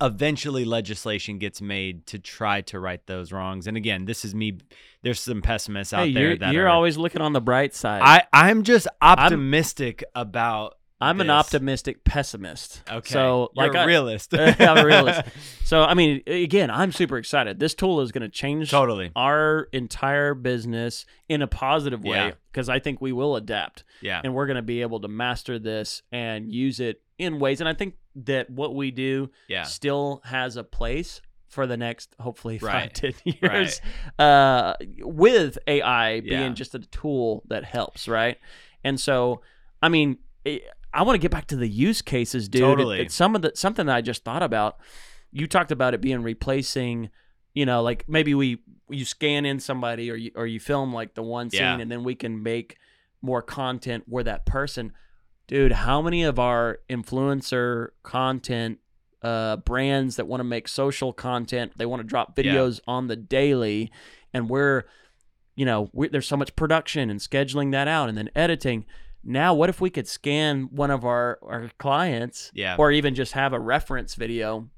[0.00, 3.66] eventually legislation gets made to try to right those wrongs.
[3.66, 4.58] And again, this is me.
[5.02, 7.74] There's some pessimists out hey, there you're, that you're are, always looking on the bright
[7.74, 10.76] side I I'm just optimistic about.
[11.00, 12.82] I'm an optimistic pessimist.
[12.90, 14.34] Okay, So You're like a I, realist.
[14.38, 15.22] I'm a realist.
[15.64, 17.60] So I mean, again, I'm super excited.
[17.60, 19.12] This tool is going to change totally.
[19.14, 22.30] our entire business in a positive way Yeah.
[22.50, 24.20] because I think we will adapt Yeah.
[24.24, 27.60] and we're going to be able to master this and use it in ways.
[27.60, 29.62] And I think that what we do Yeah.
[29.62, 32.94] still has a place for the next hopefully five Right.
[32.94, 33.80] ten years
[34.18, 38.38] uh, with AI being just a tool that helps, right?
[38.82, 39.42] And so,
[39.82, 42.62] I mean, it, I want to get back to the use cases, dude.
[42.62, 43.00] It- Totally.
[43.00, 44.78] it's some of the something that I just thought about.
[45.32, 47.10] You talked about it being replacing,
[47.54, 51.14] you know, like maybe we you scan in somebody or you or you film like
[51.14, 51.78] the one scene Yeah.
[51.78, 52.76] and then we can make
[53.22, 54.92] more content where that person
[55.46, 58.78] dude how many of our influencer content
[59.22, 61.72] uh, brands that want to make social content.
[61.76, 62.44] They want to drop Yeah.
[62.54, 63.92] videos on the daily,
[64.32, 64.84] and we're,
[65.54, 68.86] you know, we there's so much production and scheduling that out, and then editing.
[69.22, 72.76] Now, what if we could scan one of our our clients, Yeah.
[72.78, 74.68] or even just have a reference video,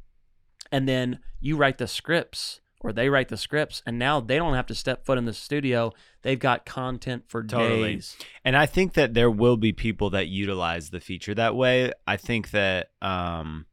[0.71, 2.61] and then you write the scripts.
[2.85, 5.33] Or they write the scripts, and now they don't have to step foot in the
[5.33, 5.93] studio.
[6.23, 7.95] They've got content for Totally.
[7.95, 8.17] days.
[8.45, 11.93] And I think that there will be people that utilize the feature that way.
[12.09, 13.67] I think that um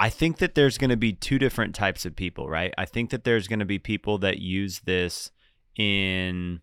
[0.00, 2.74] I think that there's going to be two different types of people, right?
[2.76, 5.30] I think that there's going to be people that use this
[5.76, 6.62] in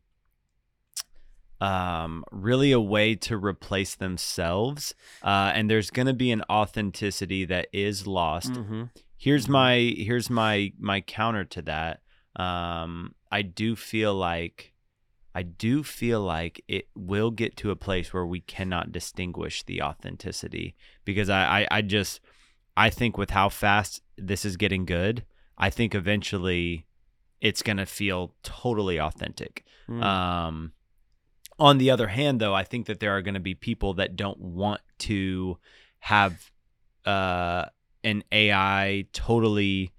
[1.62, 4.94] um really a way to replace themselves.
[5.22, 8.84] Uh and there's going to be an authenticity that is lost Mm-hmm.
[9.18, 9.50] here's Mhm.
[9.50, 12.02] my here's my my counter to that
[12.36, 14.74] um i do feel like
[15.36, 19.82] i do feel like it will get to a place where we cannot distinguish the
[19.82, 22.22] authenticity because i i, I just
[22.78, 25.26] i think with how fast this is getting good
[25.58, 26.86] i think eventually
[27.42, 30.04] it's going to feel totally authentic Mm.
[30.04, 30.72] um,
[31.60, 34.16] on the other hand, though, I think that there are going to be people that
[34.16, 35.58] don't want to
[36.00, 36.52] have
[37.06, 37.66] uh,
[38.04, 39.92] an AI totally,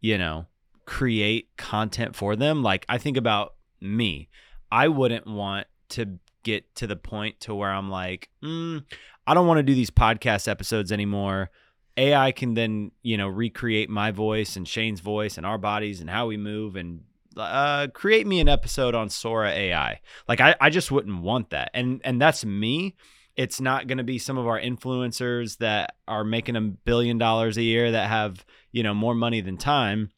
[0.00, 0.46] you know,
[0.84, 2.62] create content for them.
[2.62, 4.28] Like I think about me,
[4.70, 8.84] I wouldn't want to get to the point to where I'm like, mm,
[9.26, 11.50] I don't want to do these podcast episodes anymore.
[11.96, 16.08] AI can then, you know, recreate my voice and Shane's voice and our bodies and
[16.08, 17.02] how we move and
[17.36, 20.00] uh, create me an episode on Sora AI.
[20.28, 21.70] Like I, I just wouldn't want that.
[21.74, 22.96] And and that's me.
[23.36, 27.56] It's not going to be some of our influencers that are making a billion dollars
[27.56, 30.10] a year that have, you know, more money than time.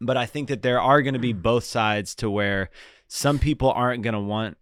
[0.00, 2.70] But I think that there are going to be both sides to where
[3.06, 4.56] some people aren't going to want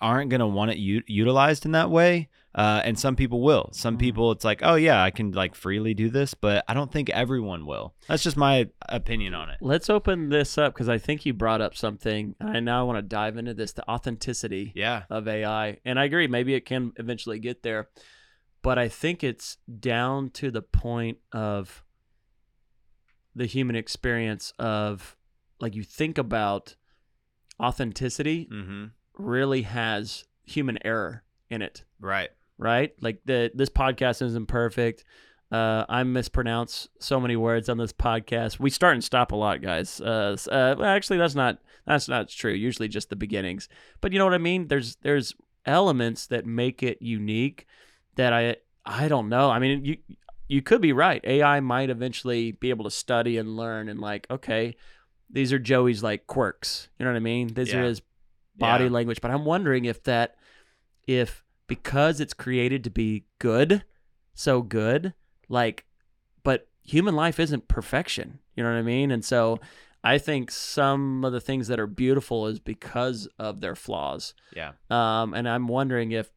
[0.00, 3.68] aren't going to want it u- utilized in that way uh, and some people will
[3.72, 4.00] some Mhm.
[4.00, 7.10] people it's like oh yeah i can like freely do this but i don't think
[7.10, 11.26] everyone will that's just my opinion on it Let's open this up because I think
[11.26, 12.34] you brought up something.
[12.40, 15.78] and I now want to dive into this the authenticity yeah of AI.
[15.84, 17.88] And I agree, maybe it can eventually get there.
[18.62, 21.84] But I think it's down to the point of
[23.34, 25.16] the human experience of
[25.60, 26.76] like you think about
[27.60, 28.84] authenticity mm-hmm
[29.18, 31.84] really has human error in it.
[32.00, 32.92] right right?
[33.00, 35.04] Like the this podcast isn't perfect.
[35.52, 38.58] Uh, I mispronounce so many words on this podcast.
[38.58, 40.00] We start and stop a lot, guys.
[40.00, 42.52] Uh, uh, well, actually, that's not that's not true.
[42.52, 43.68] Usually, just the beginnings.
[44.00, 44.66] But you know what I mean?
[44.68, 47.66] There's there's elements that make it unique
[48.16, 49.50] that I I don't know.
[49.50, 49.96] I mean, you
[50.48, 51.20] you could be right.
[51.24, 54.76] AI might eventually be able to study and learn and like, okay,
[55.30, 56.88] these are Joey's like quirks.
[56.98, 57.48] You know what I mean?
[57.54, 58.02] These are his
[58.56, 58.90] body Yeah.
[58.90, 59.20] language.
[59.20, 60.36] But I'm wondering if that
[61.06, 63.84] if because it's created to be good,
[64.34, 65.14] so good,
[65.48, 65.84] like
[66.42, 68.38] but human life isn't perfection.
[68.54, 69.10] You know what I mean?
[69.10, 69.58] And so
[70.04, 74.34] I think some of the things that are beautiful is because of their flaws.
[74.54, 76.30] yeah Um, and I'm wondering if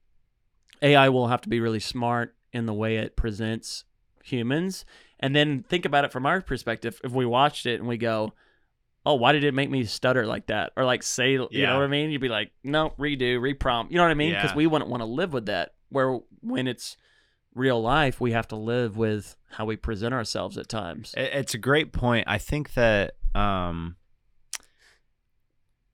[0.82, 3.84] AI will have to be really smart in the way it presents
[4.24, 4.86] humans.
[5.20, 7.00] And then think about it from our perspective.
[7.04, 8.34] If we watched it and we go,
[9.06, 10.72] oh, why did it make me stutter like that?
[10.76, 11.68] Or like say, you Yeah.
[11.68, 12.12] know what I mean?
[12.12, 13.92] You'd be like, no, redo, reprompt.
[13.92, 14.34] You know what I mean?
[14.34, 14.58] Because Yeah.
[14.58, 15.74] we wouldn't want to live with that.
[15.90, 16.98] Where when it's
[17.56, 21.14] real life, we have to live with how we present ourselves at times.
[21.18, 22.26] It's a great point.
[22.28, 23.96] I think that um,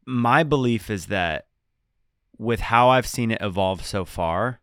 [0.06, 1.48] my belief is that
[2.38, 4.60] with how I've seen it evolve so far,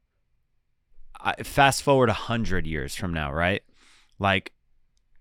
[1.21, 3.63] I, fast forward a hundred years from now, right?
[4.19, 4.53] Like,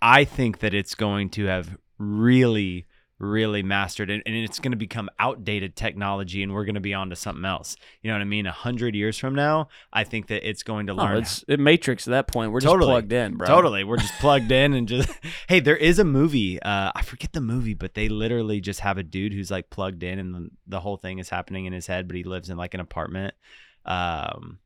[0.02, 2.86] I think that it's going to have really,
[3.22, 6.94] really mastered it, and it's going to become outdated technology, and we're going to be
[6.94, 7.76] on to something else.
[8.02, 8.46] You know what I mean?
[8.48, 11.60] A hundred years from now, I think that it's going to Oh, learn it's it
[11.60, 12.52] Matrix at that point.
[12.52, 12.80] We're Totally.
[12.80, 13.48] just plugged in, bro.
[13.48, 13.84] Totally.
[13.84, 15.10] We're just plugged in and just
[15.48, 16.62] hey, there is a movie.
[16.62, 20.04] Uh I forget the movie, but they literally just have a dude who's like plugged
[20.04, 22.58] in and the, the whole thing is happening in his head, but he lives in
[22.58, 23.34] like an apartment.
[23.86, 24.60] Um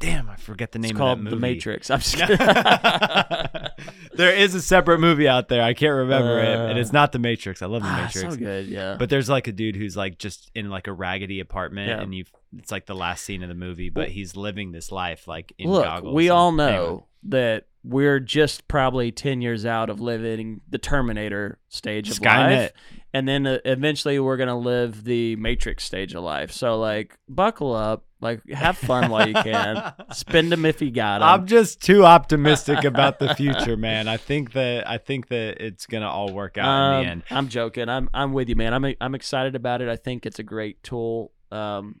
[0.00, 1.36] damn, I forget the name It's called The.
[1.36, 1.90] Matrix.
[1.90, 2.16] I'm just
[4.14, 5.62] there is a separate movie out there.
[5.62, 6.58] I can't remember it.
[6.58, 7.62] And Uh, it's not The Matrix.
[7.62, 8.34] I love The Ah, Matrix.
[8.34, 8.96] so good, yeah.
[8.98, 12.00] But there's like a dude who's like just in like a raggedy apartment Yeah.
[12.00, 12.24] and you
[12.58, 15.70] it's like the last scene of the movie, but he's living this life like in
[15.70, 16.14] Look, goggles.
[16.14, 17.02] we all know anyway.
[17.24, 22.50] that we're just probably 10 years out of living the Terminator stage of Skynet.
[22.62, 22.72] life.
[23.14, 26.52] And then uh, eventually we're going to live the Matrix stage of life.
[26.52, 28.04] So, like, buckle up.
[28.20, 29.92] Like, have fun while you can.
[30.12, 31.28] Spend them if you got them.
[31.28, 34.08] I'm just too optimistic about the future, man.
[34.08, 37.22] I think that I think that it's gonna all work out in the end.
[37.30, 37.88] Um, I'm joking.
[37.88, 38.74] I'm I'm with you, man.
[38.74, 39.88] I'm I'm excited about it.
[39.88, 42.00] I think it's a great tool um,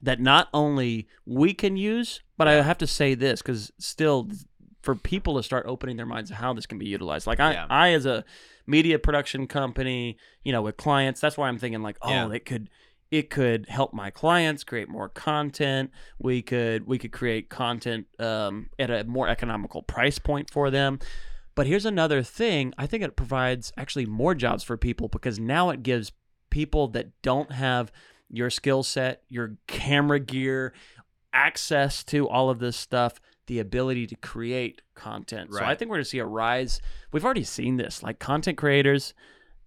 [0.00, 4.30] that not only we can use, but I have to say this because still
[4.82, 7.26] for people to start opening their minds to how this can be utilized.
[7.26, 7.66] Like I, Yeah.
[7.70, 8.24] I as a
[8.66, 12.30] media production company, you know, with clients, that's why I'm thinking like, oh, Yeah.
[12.32, 12.68] it could
[13.12, 15.90] it could help my clients create more content.
[16.18, 20.98] We could we could create content um, at a more economical price point for them.
[21.54, 22.72] But here's another thing.
[22.78, 26.12] I think it provides actually more jobs for people because now it gives
[26.48, 27.92] people that don't have
[28.30, 30.72] your skill set, your camera gear,
[31.34, 35.52] access to all of this stuff, the ability to create content.
[35.52, 36.80] So I think we're going to see a rise.
[37.12, 38.02] We've already seen this.
[38.02, 39.12] Like content creators,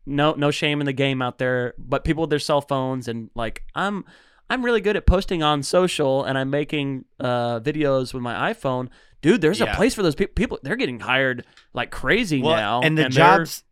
[0.06, 3.30] no no shame in the game out there, but people with their cell phones and
[3.36, 4.06] like I'm
[4.50, 8.90] I'm really good at posting on social and I'm making uh, videos with my iPhone.
[9.22, 9.72] Dude, there's Yeah.
[9.74, 10.34] a place for those people.
[10.36, 13.64] People they're getting hired like crazy Well, now, and the they're- jobs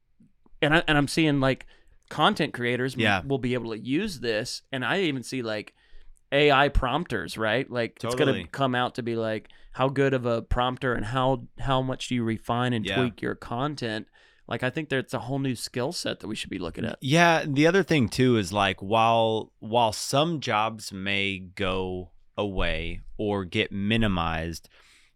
[0.62, 1.68] and I, and I'm seeing like
[2.10, 3.22] content creators Yeah.
[3.26, 5.74] will be able to use this, and I even see like
[6.32, 7.70] AI prompters, right?
[7.70, 11.48] Like it's gonna come out to be like how good of a prompter and how
[11.60, 12.96] how much do you refine and Yeah.
[12.96, 14.08] tweak your content.
[14.48, 16.98] Like I think there's a whole new skill set that we should be looking at.
[17.02, 23.46] Yeah, the other thing too is like while while some jobs may go away or
[23.46, 24.68] get minimized,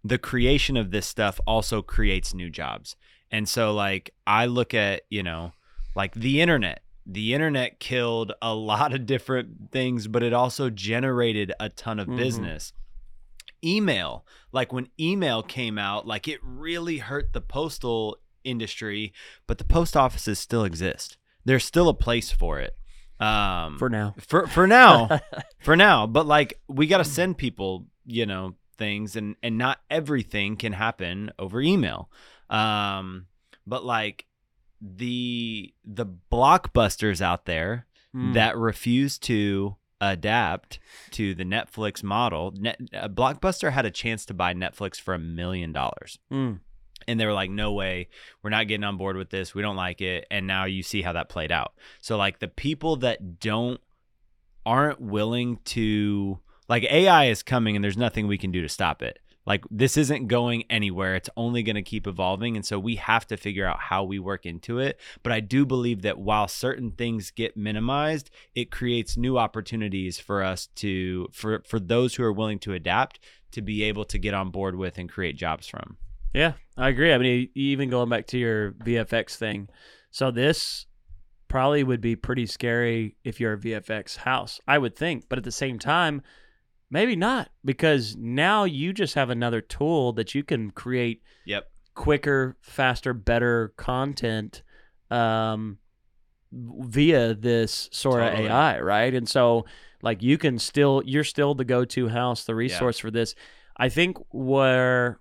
[0.03, 2.95] the creation of this stuff also creates new jobs.
[3.29, 5.51] And so like I look at, you know,
[5.95, 6.81] like the internet.
[7.05, 12.07] The internet killed a lot of different things, but it also generated a ton of
[12.07, 12.15] Mhm.
[12.17, 12.71] business.
[13.63, 18.17] Email, like when email came out, like it really hurt the postal
[18.47, 19.13] industry,
[19.47, 21.17] but the post offices still exist.
[21.45, 22.73] There's still a place for it.
[23.19, 25.19] Um, For now, for for now,
[25.59, 26.05] for now.
[26.07, 30.73] But like we got to send people, you know, things, and and not everything can
[30.73, 32.09] happen over email.
[32.49, 33.25] Um,
[33.65, 34.25] but like
[34.81, 37.85] the the blockbusters out there
[38.15, 38.33] Mm.
[38.35, 40.79] that refuse to adapt
[41.11, 42.53] to the Netflix model.
[42.57, 46.61] Net, uh, Blockbuster had a chance to buy Netflix for a million dollars Mm.
[47.07, 48.09] And they were like no way.
[48.43, 49.55] We're not getting on board with this.
[49.55, 50.27] We don't like it.
[50.29, 51.73] And now you see how that played out.
[52.01, 53.79] So like the people that don't
[54.65, 59.01] aren't willing to like ai is coming and there's nothing we can do to stop
[59.01, 59.19] it.
[59.45, 61.15] Like this isn't going anywhere.
[61.15, 62.57] It's only going to keep evolving.
[62.57, 64.99] And so we have to figure out how we work into it.
[65.23, 70.43] But i do believe that while certain things get minimized it creates new opportunities for
[70.43, 73.19] us to for for those who are willing to adapt
[73.51, 75.95] to be able to get on board with and create jobs from
[76.33, 77.13] Yeah, I agree.
[77.13, 79.69] I mean, even going back to your VFX thing,
[80.11, 80.85] so this
[81.47, 85.25] probably would be pretty scary if you're a VFX house, I would think.
[85.29, 86.21] But at the same time,
[86.91, 92.55] maybe not because now you just have another tool that you can create yep quicker,
[92.61, 94.61] faster, better content
[95.09, 95.79] um,
[96.51, 98.47] via this Sora Totally.
[98.47, 99.13] AI, right?
[99.13, 99.65] And so,
[100.01, 103.33] like, you can still, you're still the go to house, the resource for this.
[103.75, 105.19] I think where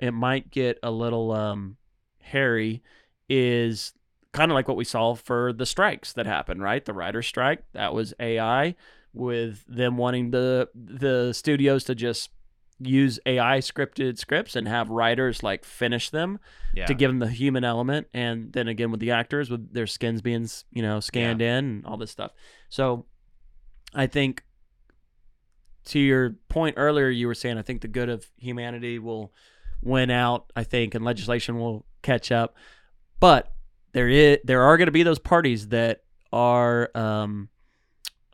[0.00, 1.76] it might get a little um,
[2.20, 2.82] hairy
[3.28, 3.92] is
[4.32, 6.84] kind of like what we saw for the strikes that happened, right?
[6.84, 8.74] The writer strike, that was AI
[9.12, 12.30] with them wanting the the studios to just
[12.78, 16.38] use AI scripted scripts and have writers like finish them
[16.74, 16.86] yeah.
[16.86, 18.06] to give them the human element.
[18.14, 21.86] And then again with the actors with their skins being you know scanned in and
[21.86, 22.32] all this stuff.
[22.68, 23.06] So
[23.94, 24.44] i think
[25.84, 29.32] to your point earlier you were saying i think the good of humanity will
[29.82, 32.54] win out i think and legislation will catch up
[33.18, 33.52] but
[33.92, 36.02] there is there are going to be those parties that
[36.32, 37.48] are um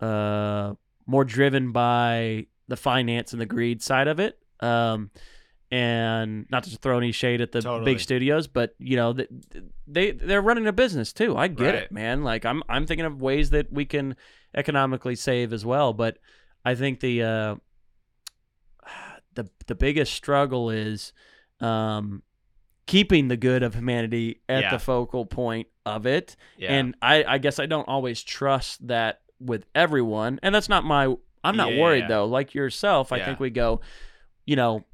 [0.00, 0.74] uh
[1.06, 5.10] more driven by the finance and the greed side of it um
[5.72, 7.84] and not to throw any shade at the Totally.
[7.94, 9.28] big studios, but you know th-
[9.88, 11.36] they they're running a business too.
[11.36, 11.74] I get Right.
[11.74, 12.22] it, man.
[12.22, 14.14] Like I'm I'm thinking of ways that we can
[14.54, 15.92] economically save as well.
[15.92, 16.18] But
[16.64, 17.54] I think the uh,
[19.34, 21.12] the the biggest struggle is
[21.60, 22.22] um,
[22.86, 24.70] keeping the good of humanity at Yeah.
[24.70, 26.36] the focal point of it.
[26.56, 30.38] yeah And I, I guess I don't always trust that with everyone.
[30.42, 32.24] And that's not my I'm not Yeah, worried though.
[32.26, 33.80] Like yourself, I think we go,
[34.46, 34.84] you know,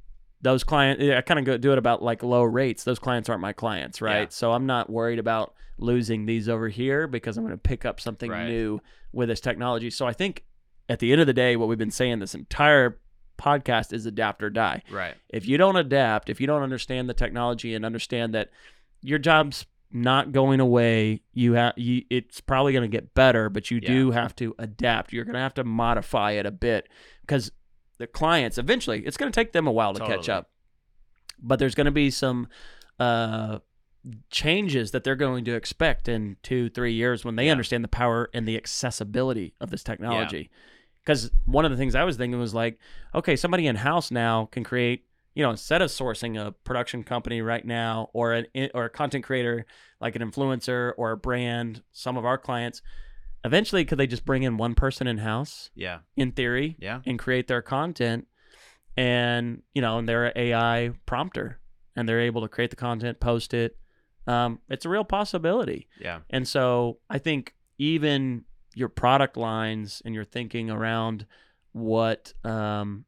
[0.42, 2.84] those clients I kind of go do it about like low rates.
[2.84, 4.32] Those clients aren't my clients, right?
[4.32, 8.00] So I'm not worried about losing these over here because I'm going to pick up
[8.00, 8.46] something Right.
[8.46, 8.80] new
[9.12, 9.90] with this technology.
[9.90, 10.44] So I think
[10.88, 12.98] at the end of the day what we've been saying this entire
[13.42, 17.14] podcast is adapt or die right if you don't adapt, if you don't understand the
[17.14, 18.50] technology and understand that
[19.00, 23.70] your job's not going away, you have you, it's probably going to get better, but
[23.70, 25.12] you do have to adapt.
[25.12, 26.88] You're going to have to modify it a bit
[27.22, 27.50] because
[27.98, 30.50] the clients eventually it's going to take them a while to catch up.
[31.38, 32.48] But there's going to be some
[32.98, 33.58] uh,
[34.30, 37.52] changes that they're going to expect in two, three years when they Yeah.
[37.52, 40.50] understand the power and the accessibility of this technology.
[41.04, 42.78] Because one of the things I was thinking was like,
[43.14, 47.40] okay, somebody in house now can create you know, instead of sourcing a production company
[47.40, 49.64] right now or an or a content creator
[49.98, 52.82] like an influencer or a brand, some of our clients,
[53.42, 56.00] eventually could they just bring in one person in house Yeah.
[56.16, 57.00] in theory Yeah.
[57.06, 58.26] and create their content
[58.96, 61.58] and you know and they're an ai prompter
[61.96, 63.76] and they're able to create the content post it
[64.26, 66.20] um, it's a real possibility Yeah.
[66.30, 68.44] and so i think even
[68.74, 71.26] your product lines and your thinking around
[71.72, 73.04] what um,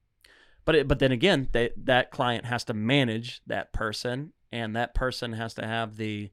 [0.64, 4.94] but it, but then again that that client has to manage that person and that
[4.94, 6.30] person has to have the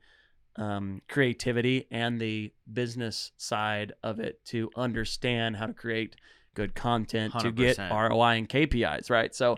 [0.57, 6.15] um, creativity and the business side of it to understand how to create
[6.53, 8.09] good content to get 100%.
[8.09, 9.34] ROI and KPIs, right?
[9.34, 9.57] So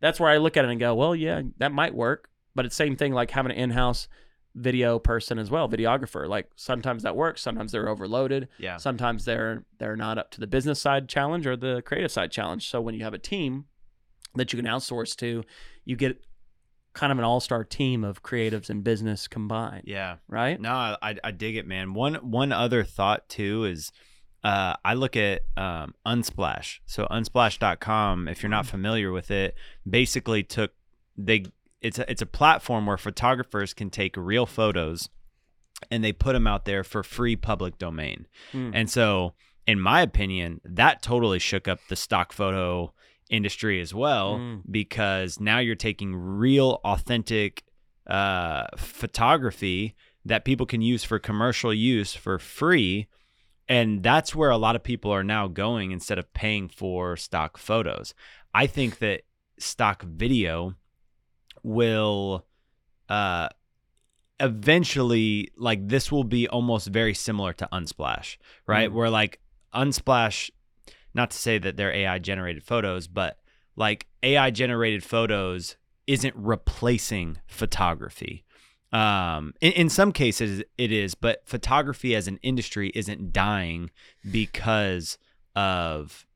[0.00, 2.76] that's where I look at it and go, well, yeah, that might work, but it's
[2.76, 4.06] same thing like having an in-house
[4.54, 6.28] video person as well, videographer.
[6.28, 8.76] Like sometimes that works, sometimes they're overloaded, Yeah.
[8.76, 12.68] sometimes they're they're not up to the business side challenge or the creative side challenge.
[12.68, 13.64] So when you have a team
[14.36, 15.42] that you can outsource to,
[15.84, 16.24] you get
[16.92, 20.16] kind of an all-star team of creatives and business combined, Yeah.
[20.28, 20.60] right?
[20.60, 21.92] No, I, I dig it, man.
[21.94, 23.90] One one other thought too is
[24.44, 26.78] uh, I look at um, Unsplash.
[26.86, 29.54] So unsplash.com, if you're not familiar with it,
[29.88, 30.72] basically took
[31.16, 31.44] they
[31.84, 35.08] it's a, it's a platform where photographers can take real photos
[35.90, 38.26] and they put them out there for free public domain.
[38.52, 38.70] Hmm.
[38.72, 39.34] And so,
[39.66, 42.92] in my opinion, that totally shook up the stock photo
[43.30, 44.62] industry as well Mm.
[44.70, 47.64] because now you're taking real, authentic
[48.06, 53.08] uh, photography that people can use for commercial use for free.
[53.68, 57.56] And that's where a lot of people are now going instead of paying for stock
[57.56, 58.14] photos.
[58.52, 59.22] I think that
[59.58, 60.74] stock video
[61.64, 62.46] will
[63.08, 63.48] uh,
[64.38, 68.36] eventually like this will be almost very similar to unsplash
[68.66, 68.90] right?
[68.90, 68.92] Mm.
[68.92, 69.40] where like
[69.74, 70.50] unsplash
[71.14, 73.38] not to say that they're ai generated photos but
[73.76, 78.44] like ai generated photos isn't replacing photography.
[78.92, 83.90] Um in, in some cases it is but photography as an industry isn't dying
[84.30, 85.16] because
[85.54, 86.26] of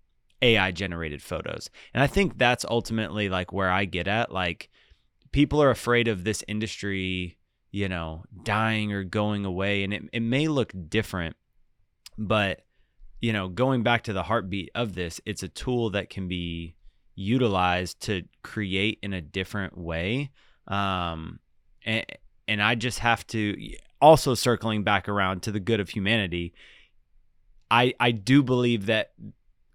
[0.41, 1.69] ai generated photos.
[1.93, 4.71] And i think that's ultimately like where i get at like
[5.33, 7.39] people are afraid of this industry
[7.71, 9.85] you know, dying or going away.
[9.85, 11.37] And it, it may look different,
[12.17, 12.63] but,
[13.21, 16.75] you know, going back to the heartbeat of this, it's a tool that can be
[17.15, 20.31] utilized to create in a different way.
[20.67, 21.41] Um,
[21.85, 22.05] and,
[22.47, 23.57] and I just have to
[24.01, 26.55] also circling back around to the good of humanity.
[27.71, 29.13] I, I do believe that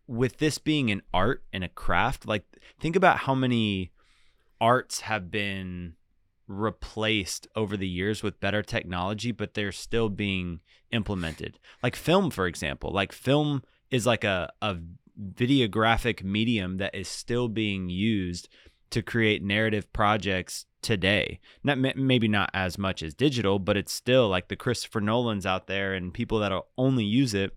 [0.08, 2.43] with this being an art and a craft, like
[2.80, 3.91] think about how many
[4.64, 5.93] arts have been
[6.47, 11.59] replaced over the years with better technology, but they're still being implemented.
[11.84, 12.89] Like film, for example.
[12.91, 14.78] Like film is like a, a
[15.22, 18.47] videographic medium that is still being used
[18.91, 21.41] to create narrative projects today.
[21.66, 25.68] Not maybe not as much as digital, but it's still like the Christopher Nolans out
[25.68, 27.51] there and people that'll only use it.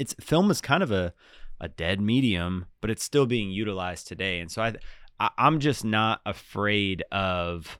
[0.00, 1.14] It's film is kind of a
[1.60, 4.40] a dead medium, but it's still being utilized today.
[4.40, 4.74] And so I,
[5.20, 7.78] I I'm just not afraid of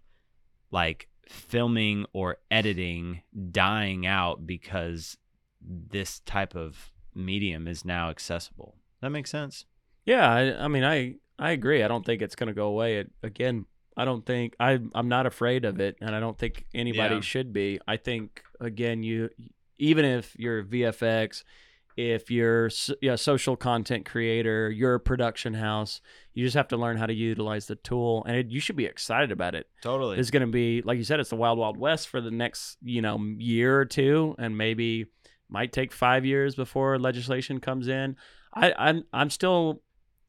[0.70, 5.16] like filming or editing dying out because
[5.61, 8.76] this type of medium is now accessible.
[9.01, 9.64] That makes sense.
[10.05, 11.82] Yeah, I, I mean, I I agree.
[11.82, 12.99] I don't think it's going to go away.
[12.99, 13.66] It, again,
[13.97, 17.20] I don't think I I'm not afraid of it, and I don't think anybody Yeah.
[17.22, 17.80] should be.
[17.87, 19.30] I think again, you
[19.78, 21.43] even if you're VFX,
[21.97, 22.70] if you're
[23.01, 26.01] yeah, social content creator, you're a production house,
[26.32, 28.84] you just have to learn how to utilize the tool, and it, you should be
[28.86, 29.68] excited about it.
[29.82, 30.18] Totally.
[30.18, 32.78] It's going to be like you said, it's the wild wild west for the next
[32.82, 35.07] you know year or two, and maybe
[35.49, 38.16] might take five years before legislation comes in.
[38.53, 39.82] I, I'm I'm still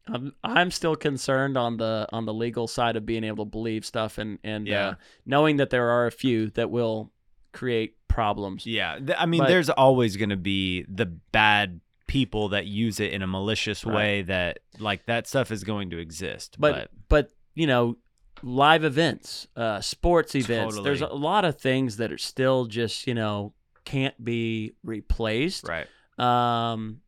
[0.08, 3.86] I'm I'm still concerned on the on the legal side of being able to believe
[3.86, 4.88] stuff and and Yeah.
[4.90, 4.96] uh,
[5.26, 7.12] knowing that there are a few that will
[7.56, 8.66] create problems.
[8.66, 9.00] yeah.
[9.18, 13.22] I mean, But- there's always going to be the bad people that use it in
[13.24, 13.96] a malicious Right.
[13.96, 16.58] way that like that stuff is going to exist.
[16.60, 17.98] But But, but, you know,
[18.44, 20.80] live events, uh, sports events.
[20.82, 23.54] There's a lot of things that are still just you know
[23.86, 25.68] can't be replaced.
[25.68, 25.88] right.
[26.20, 27.02] Um,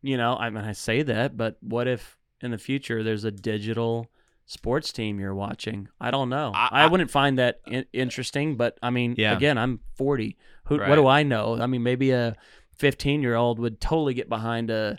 [0.00, 3.30] you know, I mean, I say that, but what if in the future there's a
[3.30, 4.10] digital
[4.52, 5.88] sports team you're watching?
[6.00, 6.52] I don't know.
[6.54, 9.34] I- I, I- wouldn't find that in- interesting, but I mean, Yeah.
[9.36, 10.36] again, I'm 40.
[10.64, 10.78] Who?
[10.78, 10.88] Right.
[10.88, 11.58] What do I know?
[11.60, 12.36] I mean, maybe a
[12.78, 14.96] 15 year old would totally get behind a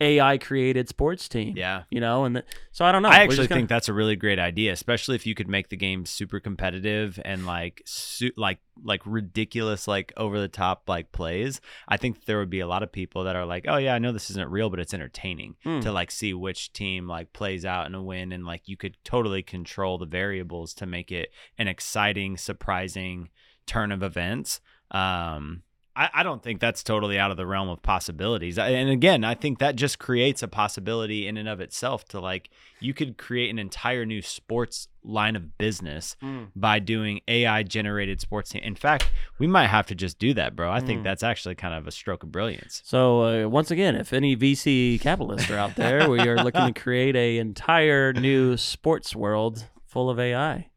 [0.00, 1.56] AI created sports team.
[1.56, 1.82] Yeah.
[1.90, 3.08] You know, and the, so I don't know.
[3.08, 5.76] I actually gonna- think that's a really great idea, especially if you could make the
[5.76, 11.60] game super competitive and like su- like like ridiculous like over the top like plays.
[11.88, 13.98] I think there would be a lot of people that are like, "Oh yeah, I
[13.98, 15.80] know this isn't real, but it's entertaining Hmm.
[15.80, 18.96] to like see which team like plays out in a win and like you could
[19.04, 23.30] totally control the variables to make it an exciting, surprising
[23.66, 24.60] turn of events."
[24.92, 25.62] Um
[25.98, 28.56] I, I don't think that's totally out of the realm of possibilities.
[28.58, 32.50] And again, I think that just creates a possibility in and of itself to like
[32.78, 36.48] you could create an entire new sports line of business Mm.
[36.54, 38.52] by doing AI generated sports.
[38.54, 40.70] In fact, we might have to just do that, bro.
[40.70, 41.04] I think Mm.
[41.04, 42.80] that's actually kind of a stroke of brilliance.
[42.84, 46.80] So uh, once again, if any VC capitalists are out there, we are looking to
[46.80, 50.68] create a entire new sports world full of AI.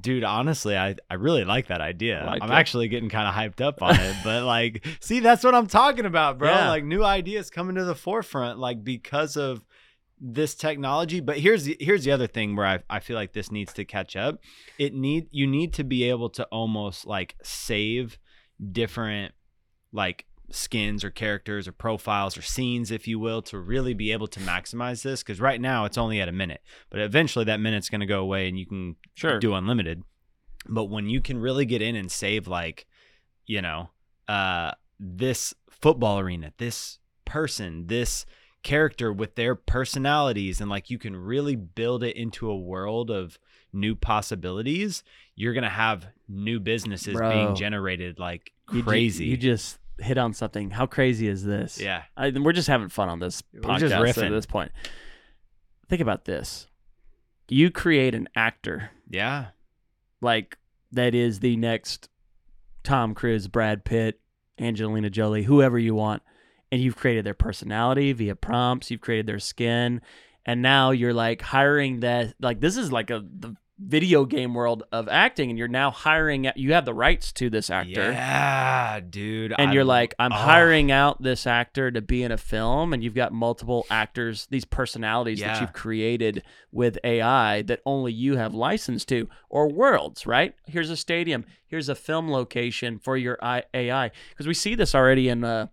[0.00, 2.22] Dude, honestly, I, I really like that idea.
[2.26, 2.54] Like I'm it.
[2.54, 4.16] actually getting kind of hyped up on it.
[4.24, 6.50] But like, see, that's what I'm talking about, bro.
[6.50, 6.70] Yeah.
[6.70, 9.64] Like new ideas coming to the forefront, like because of
[10.20, 11.20] this technology.
[11.20, 13.84] But here's the here's the other thing where I, I feel like this needs to
[13.84, 14.40] catch up.
[14.78, 18.18] It need you need to be able to almost like save
[18.72, 19.34] different
[19.92, 24.26] like skins or characters or profiles or scenes if you will to really be able
[24.26, 27.88] to maximize this because right now it's only at a minute but eventually that minute's
[27.88, 29.38] going to go away and you can Sure.
[29.38, 30.02] do unlimited.
[30.68, 32.86] But when you can really get in and save like,
[33.46, 33.90] you know,
[34.28, 38.24] uh this football arena, this person, this
[38.62, 43.38] character with their personalities and like you can really build it into a world of
[43.72, 45.02] new possibilities,
[45.36, 47.28] you're going to have new businesses Bro.
[47.30, 49.26] being generated like You ju- crazy.
[49.26, 50.70] You, just hit on something.
[50.70, 51.80] How crazy is this?
[51.80, 52.02] yeah.
[52.16, 54.72] I, we're just having fun on this We're podcast at this point.
[55.88, 56.66] Think about this.
[57.48, 59.46] You create an actor Yeah.
[60.20, 60.56] like
[60.92, 62.08] that is the next
[62.82, 64.20] Tom Cruise, Brad Pitt,
[64.58, 66.22] Angelina Jolie, whoever you want,
[66.72, 70.00] and you've created their personality via prompts, you've created their skin,
[70.46, 74.84] and now you're like hiring that like this is like a the video game world
[74.92, 79.52] of acting and you're now hiring you have the rights to this actor Yeah, dude.
[79.58, 80.36] and I- you're like i'm oh.
[80.36, 84.64] hiring out this actor to be in a film and you've got multiple actors these
[84.64, 90.54] personalities that you've created with ai that only you have license to or worlds right
[90.66, 95.28] here's a stadium here's a film location for your ai because we see this already
[95.28, 95.66] in uh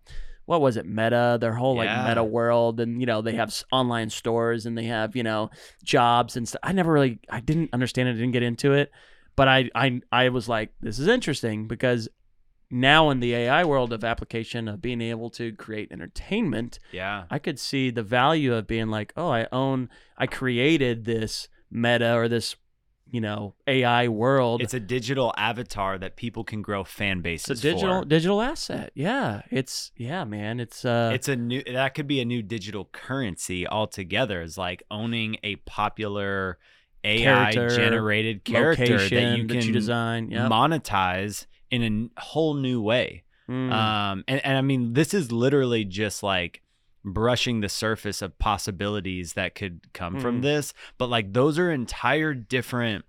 [0.45, 2.07] what was it meta their whole like Yeah.
[2.07, 5.49] meta world and you know they have online stores and they have you know
[5.83, 8.91] jobs and stuff i never really i didn't understand it didn't get into it
[9.35, 12.09] but i i, I was like this is interesting because
[12.73, 17.25] now in the AI world of application of being able to create entertainment, Yeah.
[17.29, 22.13] I could see the value of being like, oh, I own, I created this meta
[22.15, 22.55] or this,
[23.11, 24.61] you know, AI world.
[24.61, 28.07] It's a digital avatar that people can grow fan It's bases a digital for.
[28.07, 28.91] digital asset.
[28.95, 30.59] Yeah, it's yeah, man.
[30.59, 34.83] It's uh, it's a new that could be a new digital currency altogether is like
[34.89, 36.57] owning a popular
[37.03, 40.31] AI Character, generated character that you can design.
[40.31, 40.47] Yeah.
[40.47, 43.23] monetize in a whole new way.
[43.49, 43.71] Mm.
[43.73, 46.60] Um and, and I mean this is literally just like
[47.03, 50.41] brushing the surface of possibilities that could come from Mm.
[50.43, 53.05] this, but like those are entire different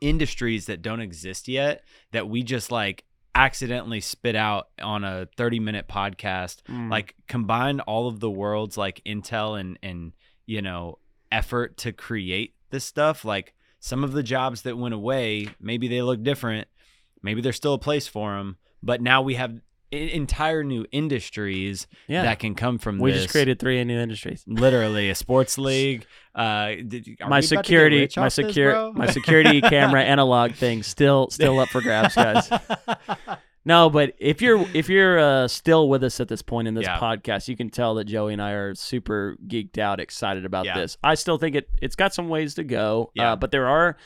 [0.00, 3.04] industries that don't exist yet that we just like
[3.34, 6.90] accidentally spit out on a 30 minute podcast Mm.
[6.90, 10.12] like combine all of the world's like intel and and
[10.46, 10.98] you know
[11.32, 16.02] effort to create this stuff like some of the jobs that went away maybe they
[16.02, 16.68] look different
[17.22, 19.58] maybe there's still a place for them but now we have
[19.94, 22.22] entire new industries yeah.
[22.22, 24.44] that can come from we this just created three new industries.
[24.46, 29.06] literally a sports league uh my we about to get security, my this, secure, my
[29.06, 32.50] security camera analog thing still still up for grabs, guys.
[33.66, 36.84] No, but if you're if you're uh, still with us at this point in this
[36.84, 36.98] Yeah.
[36.98, 40.76] podcast, you can tell that Joey and I are super geeked out, excited about Yeah.
[40.76, 40.98] this.
[41.02, 43.32] I still think it it's got some ways to go, Yeah.
[43.32, 43.96] uh, but there are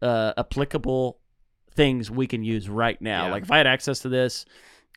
[0.00, 1.18] uh, applicable
[1.74, 3.30] things we can use right now.
[3.30, 4.44] Like if I had access to this,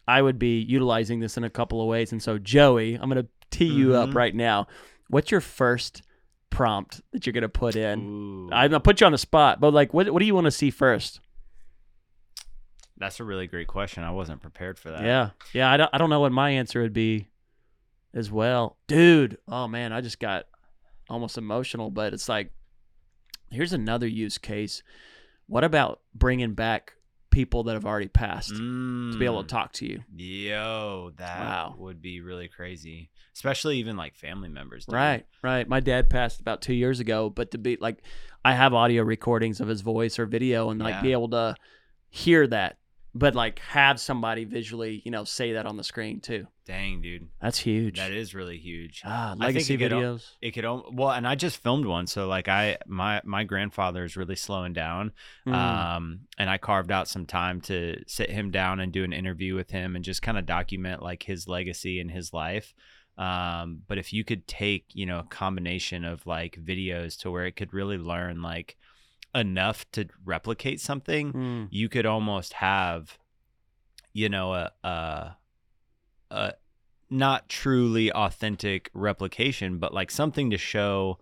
[0.08, 2.12] I would be utilizing this in a couple of ways.
[2.12, 4.16] And so, Joey, I'm going to tee you up Mhm.
[4.16, 4.68] right now.
[5.10, 6.02] What's your first
[6.50, 8.00] prompt that you're going to put in?
[8.02, 10.46] Ooh, I'm gonna put you on the spot, but like, what what do you want
[10.46, 11.20] to see first?
[12.98, 15.72] that's a really great question i wasn't prepared for that Yeah, yeah.
[15.72, 17.28] I don't I don't know what my answer would be,
[18.14, 19.38] as well, dude.
[19.48, 20.46] Oh man, I just got
[21.10, 22.52] almost emotional, but it's like,
[23.50, 24.84] here's another use case.
[25.48, 26.94] What about bringing back
[27.32, 29.48] people that have already passed to be able Mm.
[29.48, 30.04] to talk to you?
[30.16, 31.76] Yo, that Wow.
[31.80, 33.10] would be really crazy.
[33.34, 34.86] Especially even like family members.
[34.86, 34.94] dude.
[34.96, 35.68] Right, right.
[35.68, 38.04] My dad passed about two years ago, but to be like,
[38.44, 41.56] I have audio recordings of his voice or video, and like be able to
[42.10, 42.78] hear that
[43.14, 46.48] but like have somebody visually, you know, say that on the screen too.
[46.66, 47.28] Dang, dude.
[47.42, 47.98] That's huge.
[47.98, 49.02] That is really huge.
[49.04, 50.26] ah, I think legacy it could videos.
[50.42, 54.16] It could well, and I just filmed one, so like I my my grandfather is
[54.16, 55.12] really slowing down,
[55.46, 55.54] Mm.
[55.54, 59.56] um, and I carved out some time to sit him down and do an interview
[59.56, 62.74] with him and just kind of document like his legacy and his life.
[63.18, 67.46] Um, but if you could take you know a combination of like videos to where
[67.46, 68.78] it could really learn like
[69.34, 71.68] enough to replicate something, Mm.
[71.72, 73.18] you could almost have
[74.14, 75.36] you know a a,
[76.32, 76.54] a
[77.10, 81.18] not truly authentic replication but like something to show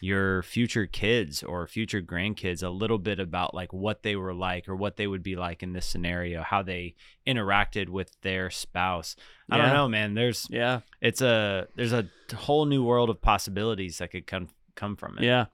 [0.00, 4.68] your future kids or future grandkids a little bit about like what they were like
[4.68, 6.94] or what they would be like in this scenario how they
[7.26, 9.16] interacted with their spouse
[9.50, 10.80] i don't know man there's Yeah.
[11.00, 15.24] it's a there's a whole new world of possibilities that could come come from it
[15.24, 15.46] Yeah.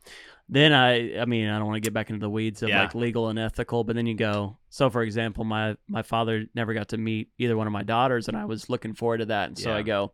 [0.53, 2.82] Then I I mean, I don't want to get back into the weeds of Yeah.
[2.82, 6.74] like legal and ethical, but then you go, so for example, my my father never
[6.74, 9.48] got to meet either one of my daughters and I was looking forward to that.
[9.48, 10.12] And so I go,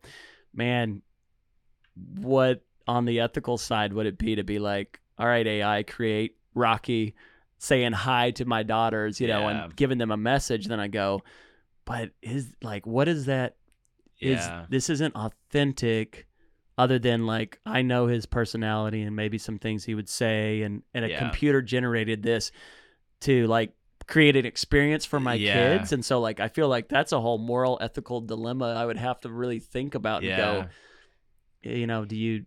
[0.54, 1.02] man,
[2.20, 6.36] what on the ethical side would it be to be like, all right, AI, create
[6.54, 7.14] Rocky
[7.58, 9.64] saying hi to my daughters, you know, Yeah.
[9.64, 10.66] and giving them a message.
[10.66, 11.22] Then I go,
[11.84, 13.56] but is like, what is that?
[14.20, 16.26] Is yeah this isn't authentic
[16.78, 20.82] other than like I know his personality and maybe some things he would say and
[20.94, 21.18] and a Yeah.
[21.18, 22.52] computer generated this
[23.22, 23.72] to like
[24.06, 25.52] create an experience for my Yeah.
[25.52, 28.96] kids and so like I feel like that's a whole moral ethical dilemma I would
[28.96, 30.68] have to really think about and yeah go
[31.62, 32.46] you know do you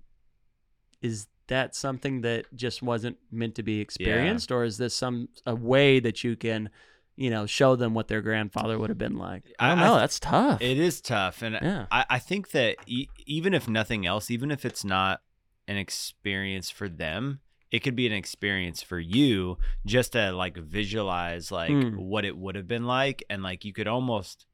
[1.01, 5.53] is that something that just wasn't meant to be experienced or is this some a
[5.53, 6.69] way that you can
[7.15, 9.43] you know show them what their grandfather would have been like.
[9.59, 10.61] I I- don't I know th- that's tough.
[10.61, 11.85] It is tough, and yeah.
[11.91, 15.21] I, I think that e- even if nothing else, even if it's not
[15.67, 17.39] an experience for them,
[17.71, 21.97] it could be an experience for you just to like visualize like Mm.
[21.97, 24.45] what it would have been like, and like you could almost,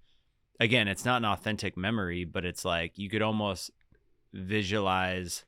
[0.60, 3.72] again, it's not an authentic memory, but it's like you could almost
[4.34, 5.45] visualize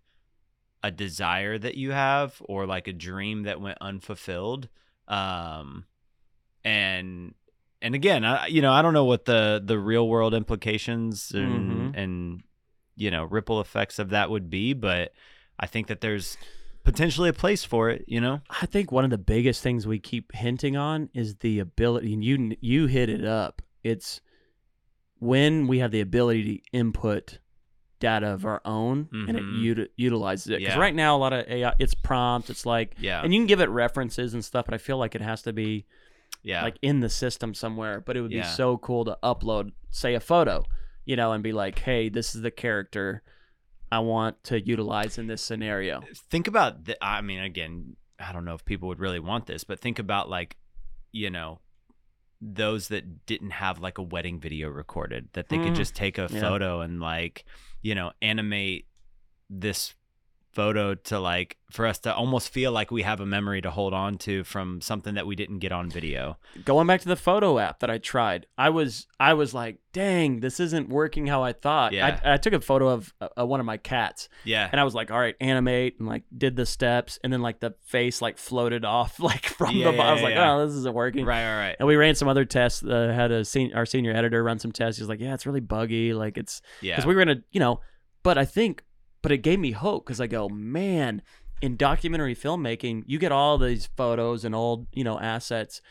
[0.83, 4.69] a desire that you have or like a dream that went unfulfilled
[5.07, 5.83] um
[6.69, 7.33] and
[7.81, 11.93] and again I, you know i don't know what the the real world implications and
[11.93, 11.97] Mhm.
[12.01, 12.43] and
[12.95, 15.11] you know ripple effects of that would be but
[15.59, 16.37] i think that there's
[16.83, 19.99] potentially a place for it you know I think one of the biggest things we
[19.99, 23.61] keep hinting on is the ability, and you you hit it up.
[23.83, 24.21] It's
[25.19, 27.39] when we have the ability to input
[27.99, 29.89] data of our own and it Mhm.
[29.97, 30.59] utilizes it.
[30.59, 30.79] Because Yeah.
[30.79, 32.49] right now, a lot of AI, it's prompt.
[32.49, 35.15] It's like, yeah and you can give it references and stuff, but I feel like
[35.15, 35.85] it has to be
[36.43, 38.01] yeah like in the system somewhere.
[38.01, 40.63] But it would be so cool to upload, say, a photo,
[41.05, 43.21] you know, and be like, hey, this is the character
[43.91, 46.03] I want to utilize in this scenario.
[46.29, 49.63] think about the, i mean again i don't know if people would really want this
[49.63, 50.57] but think about like
[51.11, 51.59] you know
[52.41, 55.77] those that didn't have like a wedding video recorded that they could Mm.
[55.77, 56.39] just take a Yeah.
[56.39, 57.45] photo and like
[57.81, 58.85] you know animate
[59.49, 59.95] this
[60.51, 63.93] photo to like for us to almost feel like we have a memory to hold
[63.93, 67.59] on to from something that we didn't get on video going back to the photo
[67.59, 71.53] app that I tried, I was I was like, dang, this isn't working how I
[71.53, 71.93] thought.
[71.93, 72.19] Yeah.
[72.25, 74.95] I, I took a photo of uh, one of my cats, yeah and I was
[74.95, 78.37] like, all right, animate, and like did the steps, and then like the face like
[78.39, 79.97] floated off like from Yeah, the.
[79.97, 80.53] bo- I was yeah, like, yeah.
[80.55, 81.25] oh, this isn't working.
[81.25, 82.83] right right right And we ran some other tests.
[82.83, 84.97] Uh, had a sen- our senior editor run some tests.
[84.97, 86.13] He was like, yeah, it's really buggy.
[86.13, 87.81] Like it's yeah because we were gonna, you know.
[88.21, 88.83] But I think,
[89.21, 91.21] but it gave me hope because I go, man,
[91.61, 95.81] in documentary filmmaking, you get all these photos and old, you know, assets,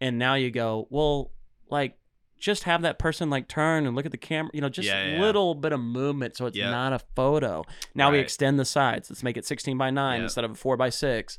[0.00, 1.30] and now you go, well,
[1.70, 1.98] like,
[2.38, 5.10] just have that person like turn and look at the camera, you know, just a
[5.16, 5.20] yeah.
[5.20, 6.70] little bit of movement, so it's Yep.
[6.70, 7.64] not a photo.
[7.96, 9.10] Now we extend the sides.
[9.10, 10.22] Let's make it 16 by nine Yep.
[10.24, 11.36] instead of a four by six.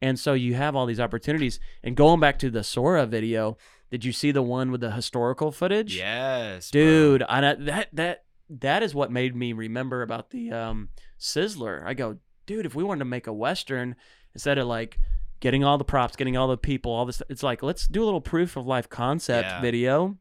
[0.00, 1.60] And so you have all these opportunities.
[1.84, 3.56] And going back to the Sora video,
[3.92, 5.96] did you see the one with the historical footage?
[5.96, 6.80] yes bro.
[6.80, 8.24] dude I, that that
[8.60, 10.88] that is what made me remember about the um
[11.18, 11.84] sizzler.
[11.86, 13.96] I go dude if we wanted to make a western
[14.34, 14.98] instead of like
[15.40, 18.06] getting all the props getting all the people all this it's like let's do a
[18.06, 19.60] little proof of life concept Yeah.
[19.60, 20.18] video.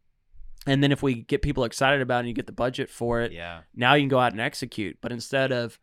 [0.68, 3.22] And then if we get people excited about it and you get the budget for
[3.22, 3.62] it yeah.
[3.76, 4.98] now you can go out and execute.
[5.02, 5.80] But instead of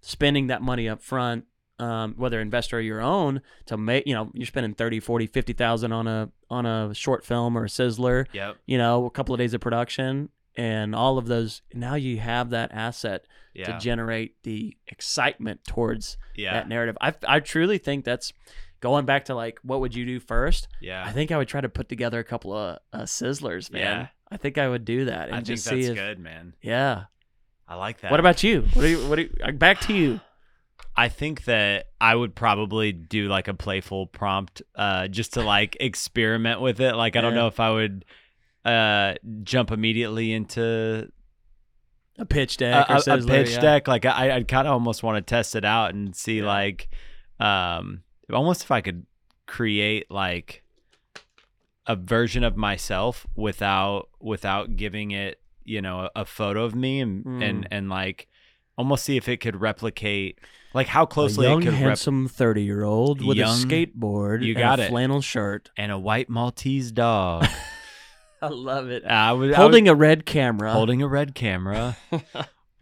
[0.00, 1.44] spending that money up front
[1.80, 5.92] um, whether investor or your own to make you know you're spending 30 40 50000
[5.92, 8.56] on a on a short film or a sizzler yep.
[8.66, 11.62] you know, a couple of days of production and all of those.
[11.74, 13.24] Now you have that asset
[13.54, 16.96] yeah to generate the excitement towards yeah that narrative.
[17.00, 18.32] I, I truly think that's
[18.80, 20.68] going back to like, what would you do first?
[20.80, 23.82] yeah I think I would try to put together a couple of uh, sizzlers, man.
[23.82, 24.06] Yeah.
[24.30, 26.54] I think I would do that and i think just that's see if, good man
[26.62, 27.04] yeah.
[27.66, 28.62] i like that What about you?
[28.74, 30.20] What do you, what do you, uh, back to you.
[30.96, 35.76] I think that I would probably do like a playful prompt uh just to like
[35.80, 36.94] experiment with it.
[36.94, 37.40] Like I don't Yeah.
[37.40, 38.04] know if I would
[38.64, 41.10] uh jump immediately into
[42.18, 43.60] a pitch deck a, or a- a pitch yeah.
[43.60, 43.88] deck.
[43.88, 46.46] Like I, I'd kind of almost want to test it out and see Yeah.
[46.46, 46.88] like,
[47.38, 48.02] um,
[48.32, 49.06] almost if I could
[49.46, 50.62] create like
[51.86, 57.00] a version of myself without without giving it, you know, a, a photo of me
[57.00, 57.42] and Mm.
[57.48, 58.28] and and like
[58.76, 60.38] almost see if it could replicate
[60.74, 64.42] like how closely A closely young, it could rep- handsome thirty-year-old with Young- a skateboard
[64.44, 64.88] you and got a it.
[64.90, 65.70] flannel shirt.
[65.76, 67.46] and a white Maltese dog.
[68.42, 69.04] I love it.
[69.04, 70.72] I was Holding a red camera.
[70.72, 71.96] holding a red camera.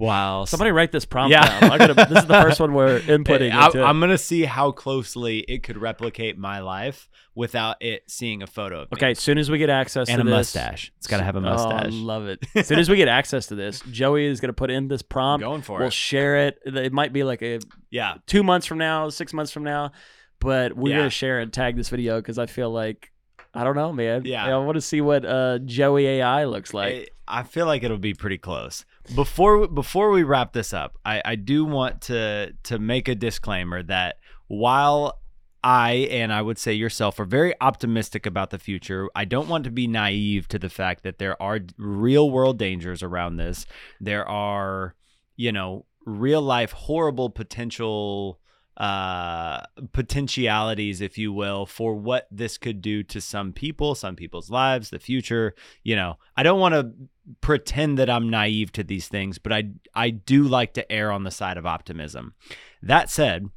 [0.00, 0.44] Wow.
[0.44, 1.58] Somebody write this prompt Yeah.
[1.60, 1.72] down.
[1.72, 3.80] I gotta, this is the first one we're inputting I, into.
[3.80, 3.84] it.
[3.84, 8.82] I'm gonna see how closely it could replicate my life without it seeing a photo
[8.82, 8.96] of me.
[8.96, 10.20] Okay, as soon as we get access to it.
[10.20, 10.92] and to a this, mustache.
[10.98, 11.92] It's gotta have a Oh, I mustache.
[11.94, 12.46] love it.
[12.54, 15.42] As soon as we get access to this, Joey is gonna put in this prompt.
[15.44, 15.82] going for it.
[15.82, 16.60] We'll share it.
[16.64, 17.58] It might be like a
[17.90, 18.18] Yeah.
[18.28, 19.90] two months from now, six months from now,
[20.38, 20.98] but we're Yeah.
[20.98, 23.10] gonna share and tag this video because I feel like
[23.54, 24.22] I don't know, man.
[24.24, 24.46] Yeah.
[24.46, 27.12] I want to see what uh, Joey AI looks like.
[27.26, 28.84] I, I feel like it'll be pretty close.
[29.14, 33.82] Before before we wrap this up, I, I do want to to make a disclaimer
[33.84, 34.16] that
[34.48, 35.20] while
[35.64, 39.08] I and I would say yourself are very optimistic about the future.
[39.14, 43.02] I don't want to be naive to the fact that there are real world dangers
[43.02, 43.66] around this.
[44.00, 44.94] There are,
[45.36, 48.40] you know, real life horrible potential
[48.78, 49.60] uh
[49.92, 54.90] potentialities if you will for what this could do to some people some people's lives
[54.90, 56.16] the future you know.
[56.36, 56.92] I don't want to
[57.40, 59.64] pretend that i'm naive to these things but i
[59.94, 62.34] i do like to err on the side of optimism.
[62.80, 63.48] That said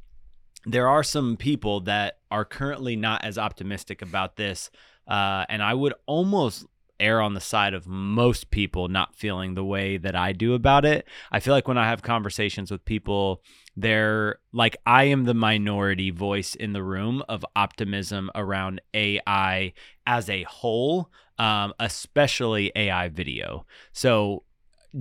[0.66, 4.70] there are some people that are currently not as optimistic about this
[5.06, 6.66] uh, and i would almost
[7.02, 10.84] err on the side of most people not feeling the way that i do about
[10.84, 13.42] it i feel like when i have conversations with people
[13.76, 19.72] they're like I am the minority voice in the room of optimism around AI
[20.06, 23.66] as a whole, um, especially AI video.
[23.92, 24.44] So,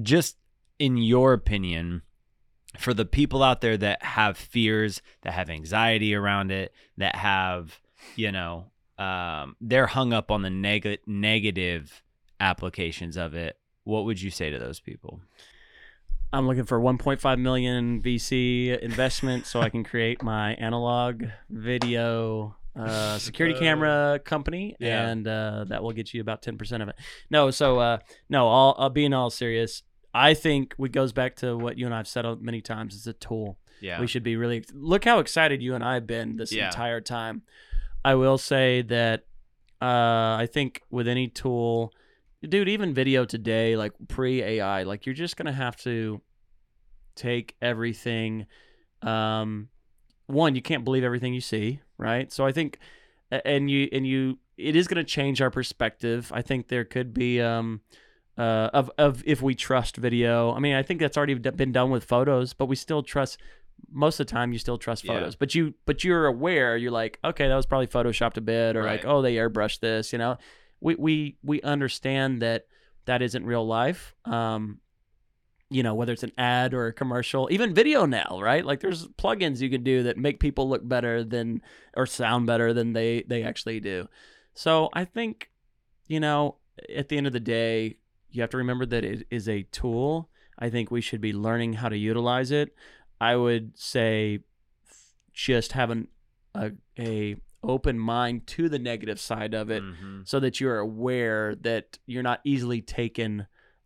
[0.02, 0.38] just
[0.80, 2.04] in your opinion,
[2.78, 7.82] for the people out there that have fears, that have anxiety around it, that have,
[8.16, 12.04] you know, um, they're hung up on the neg- negative
[12.40, 15.22] applications of it, what would you say to those people?
[16.34, 23.18] I'm looking for 1.5 million VC investment so I can create my analog video uh,
[23.18, 25.10] security Uh, camera company, yeah.
[25.10, 26.96] and uh, that will get you about 10% of it.
[27.30, 27.98] No, so uh,
[28.30, 29.84] no, all uh, being all serious,
[30.14, 32.96] I think it goes back to what you and I've said many times.
[32.96, 33.58] It's a tool.
[33.82, 34.00] Yeah.
[34.00, 36.68] We should be really look how excited you and I have been this Yeah.
[36.68, 37.42] entire time.
[38.04, 39.26] I will say that
[39.82, 41.94] uh, I think with any tool,
[42.48, 46.22] dude, even video today, like pre AI, like you're just gonna have to
[47.16, 48.48] take everything.
[49.02, 49.70] Um,
[50.28, 52.32] one, you can't believe everything you see, right?
[52.32, 52.80] So I think,
[53.32, 56.32] and you and you, it is gonna change our perspective.
[56.34, 57.82] I think there could be um,
[58.38, 60.54] uh, of of if we trust video.
[60.54, 63.38] I mean, I think that's already been done with photos, but we still trust.
[63.90, 65.14] Most of the time, you still trust Yeah.
[65.14, 66.78] photos, but you but you're aware.
[66.78, 70.12] You're like, okay, that was probably photoshopped a bit, or like, oh, they airbrushed this.
[70.12, 70.38] You know,
[70.80, 72.68] we we we understand that
[73.06, 74.16] that isn't real life.
[74.26, 74.80] Um,
[75.70, 78.66] you know, whether it's an ad or a commercial, even video now, right?
[78.66, 81.62] Like there's plugins you can do that make people look better than
[81.96, 84.08] or sound better than they they actually do.
[84.54, 85.50] So I think,
[86.08, 86.58] you know,
[86.94, 87.98] at the end of the day,
[88.32, 90.30] you have to remember that it is a tool.
[90.60, 92.76] I think we should be learning how to utilize it.
[93.22, 94.40] I would say
[95.34, 96.08] just having
[96.56, 100.28] a, a open mind to the negative side of it Mhm.
[100.28, 103.42] so that you're aware that you're not easily taken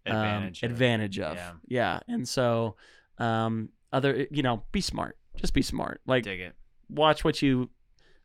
[0.07, 0.71] um, Advantage of.
[0.71, 1.35] advantage of.
[1.35, 1.51] Yeah.
[1.67, 1.99] Yeah.
[2.07, 2.75] And so,
[3.17, 5.17] um, other, you know, be smart.
[5.35, 5.99] Just be smart.
[6.05, 6.55] Like, Dig it.
[6.89, 7.69] watch what you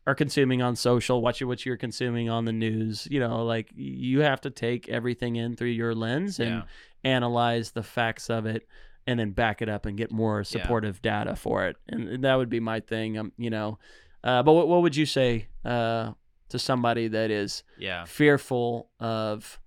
[0.06, 1.20] are consuming on social.
[1.22, 3.08] Watch what you're consuming on the news.
[3.10, 6.62] You know, like you have to take everything in through your lens and Yeah.
[7.02, 8.68] analyze the facts of it,
[9.06, 11.76] and then back it up and get more supportive data for it.
[11.88, 13.18] And, and that would be my thing.
[13.18, 13.78] Um, you know,
[14.22, 16.12] uh, but what, what would you say uh,
[16.50, 18.04] to somebody that is Yeah.
[18.04, 19.58] fearful of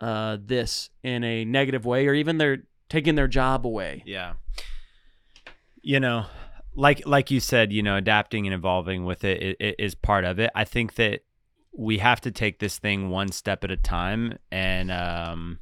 [0.00, 4.02] uh, this in a negative way, or even they're taking their job away?
[4.04, 4.34] Yeah.
[5.82, 6.26] You know,
[6.74, 10.24] like like you said, you know, adapting and evolving with it, it, it is part
[10.24, 10.50] of it.
[10.54, 11.20] I think that
[11.76, 15.58] we have to take this thing one step at a time and um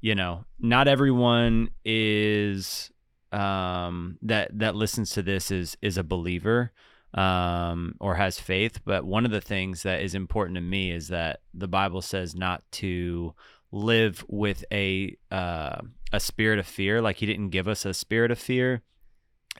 [0.00, 2.90] you know, not everyone is
[3.32, 6.72] um that that listens to this is is a believer
[7.14, 11.08] um or has faith, but one of the things that is important to me is
[11.08, 13.34] that the Bible says not to
[13.72, 15.80] live with a uh,
[16.12, 17.00] a spirit of fear.
[17.00, 18.82] Like he didn't give us a spirit of fear,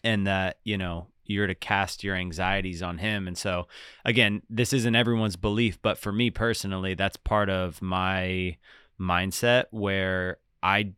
[0.03, 3.28] and that you know you're to cast your anxieties on him.
[3.28, 3.68] And so,
[4.05, 8.57] again, this isn't everyone's belief, but for me personally, that's part of my
[9.01, 10.92] mindset where I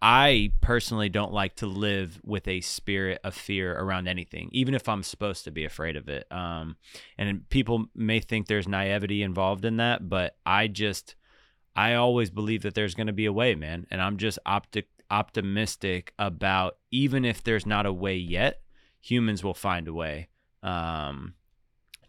[0.00, 4.88] I personally don't like to live with a spirit of fear around anything, even if
[4.88, 6.30] I'm supposed to be afraid of it.
[6.30, 6.76] Um,
[7.16, 11.16] and people may think there's naivety involved in that, but I just,
[11.74, 13.88] I always believe that there's going to be a way, man.
[13.90, 18.60] And I'm just optic, optimistic about even if there's not a way yet,
[19.00, 20.28] humans will find a way
[20.62, 21.34] um,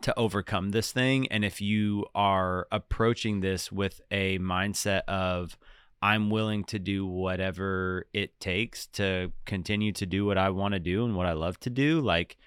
[0.01, 1.27] to overcome this thing.
[1.27, 5.57] And if you are approaching this with a mindset of,
[6.01, 10.79] I'm willing to do whatever it takes to continue to do what I want to
[10.79, 12.37] do and what I love to do, like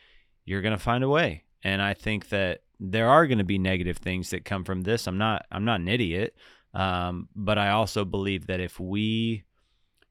[0.45, 1.45] you're going to find a way.
[1.63, 5.07] And I think that there are going to be negative things that come from this.
[5.07, 6.35] I'm not I'm not an idiot.
[6.75, 9.45] Um, but I also believe that if we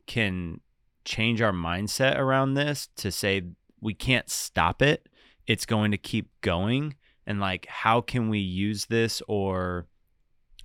[0.05, 0.61] can
[1.03, 3.41] change our mindset around this to say
[3.81, 5.09] we can't stop it,
[5.47, 6.95] it's going to keep going
[7.25, 9.87] and like how can we use this or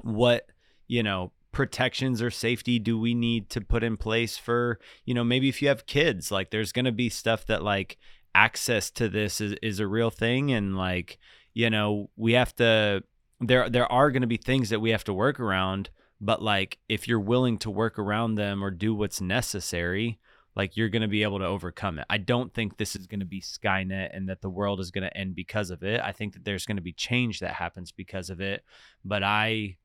[0.00, 0.46] what,
[0.88, 5.24] you know, protections or safety do we need to put in place for you know
[5.24, 7.96] maybe if you have kids like there's going to be stuff that like
[8.34, 11.18] access to this is, is a real thing and like
[11.54, 13.02] you know we have to
[13.40, 15.88] there there are going to be things that we have to work around
[16.20, 20.18] but like if you're willing to work around them or do what's necessary
[20.56, 23.20] like you're going to be able to overcome it i don't think this is going
[23.20, 26.12] to be skynet and that the world is going to end because of it i
[26.12, 28.64] think that there's going to be change that happens because of it
[29.04, 29.76] but i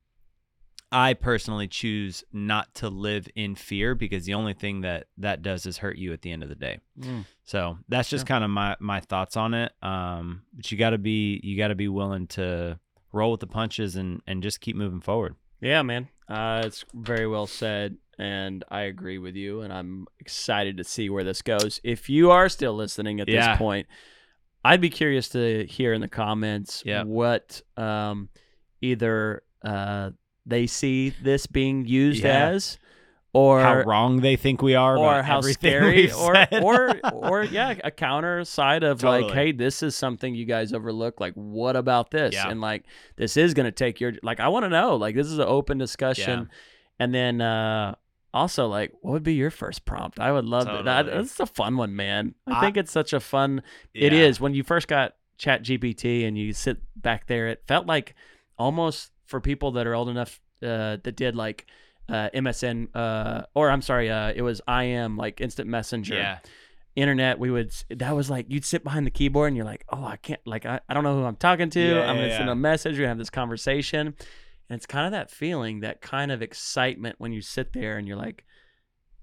[0.92, 5.66] I personally choose not to live in fear because the only thing that that does
[5.66, 6.80] is hurt you at the end of the day.
[7.00, 7.26] Mm.
[7.46, 8.28] So that's just yeah.
[8.28, 9.72] kind of my my thoughts on it.
[9.82, 12.78] Um, but you got to be you got to be willing to
[13.14, 15.36] roll with the punches and and just keep moving forward.
[15.62, 16.10] Yeah, man.
[16.28, 19.62] Uh, it's very well said, and I agree with you.
[19.62, 21.82] And I'm excited to see where this goes.
[21.84, 23.50] If you are still listening at yeah.
[23.50, 23.88] this point,
[24.64, 27.04] I'd be curious to hear in the comments yeah.
[27.04, 28.30] what um,
[28.80, 30.12] either uh,
[30.46, 32.50] they see this being used yeah.
[32.50, 32.78] as
[33.34, 37.90] or how wrong they think we are or how scary or or or yeah a
[37.90, 39.24] counter side of totally.
[39.24, 42.50] like hey this is something you guys overlook like what about this yeah.
[42.50, 42.84] and like
[43.16, 45.48] this is going to take your like i want to know like this is an
[45.48, 46.50] open discussion
[47.00, 47.96] and then uh
[48.34, 50.84] also like what would be your first prompt i would love totally.
[50.84, 53.62] that that's a fun one man i, I think it's such a fun
[53.94, 54.08] yeah.
[54.08, 58.14] it is when you first got ChatGPT and you sit back there it felt like
[58.58, 61.66] almost for people that are old enough uh, that did like
[62.10, 66.16] uh, MSN uh, or I'm sorry, uh, it was IM like instant messenger.
[66.16, 66.40] Yeah.
[66.94, 70.04] Internet, we would that was like you'd sit behind the keyboard and you're like, oh,
[70.04, 71.80] I can't like I, I don't know who I'm talking to.
[71.80, 72.94] Yeah, I'm gonna yeah, send a message.
[72.94, 74.14] We're gonna have this conversation,
[74.72, 78.08] and it's kind of that feeling, that kind of excitement when you sit there and
[78.08, 78.46] you're like,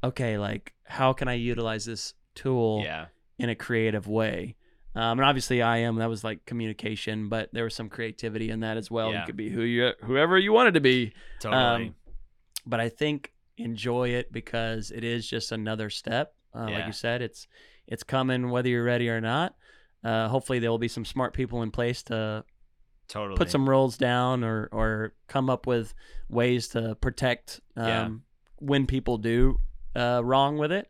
[0.05, 3.07] okay, like how can I utilize this tool yeah.
[3.39, 4.57] in a creative way?
[4.95, 8.61] Um, and obviously, I am that was like communication, but there was some creativity in
[8.61, 9.11] that as well.
[9.11, 9.21] Yeah.
[9.21, 11.15] You could be who you whoever you wanted to be.
[11.41, 11.87] Totally.
[11.87, 11.95] Um,
[12.67, 16.35] but I think enjoy it because it is just another step.
[16.55, 16.77] Uh, yeah.
[16.77, 17.47] Like you said, it's
[17.87, 19.55] it's coming whether you're ready or not.
[20.05, 22.45] Uh, hopefully, there will be some smart people in place to
[23.09, 25.95] totally put some rules down or or come up with
[26.29, 28.09] ways to protect um, yeah.
[28.59, 29.61] when people do
[29.97, 30.89] uh, wrong with it.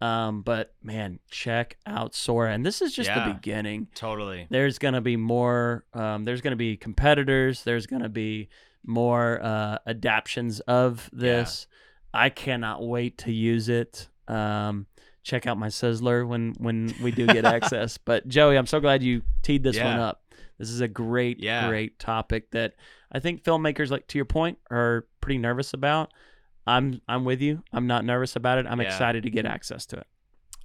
[0.00, 3.88] Um, but man, check out Sora, and this is just yeah, the beginning.
[3.94, 4.46] Totally.
[4.48, 5.84] There's gonna be more.
[5.92, 7.64] Um, there's gonna be competitors.
[7.64, 8.48] There's gonna be
[8.86, 11.66] more uh, adaptions of this.
[12.14, 12.20] Yeah.
[12.20, 14.08] I cannot wait to use it.
[14.28, 14.86] Um,
[15.24, 17.98] check out my Sizzler when when we do get access.
[17.98, 19.84] But Joey, I'm so glad you teed this yeah.
[19.84, 20.22] one up.
[20.58, 22.74] This is a great, great topic that
[23.12, 26.12] I think filmmakers, like to your point, are pretty nervous about.
[26.66, 27.62] I'm I'm with you.
[27.72, 28.66] I'm not nervous about it.
[28.68, 28.88] I'm yeah.
[28.88, 30.06] excited to get access to it.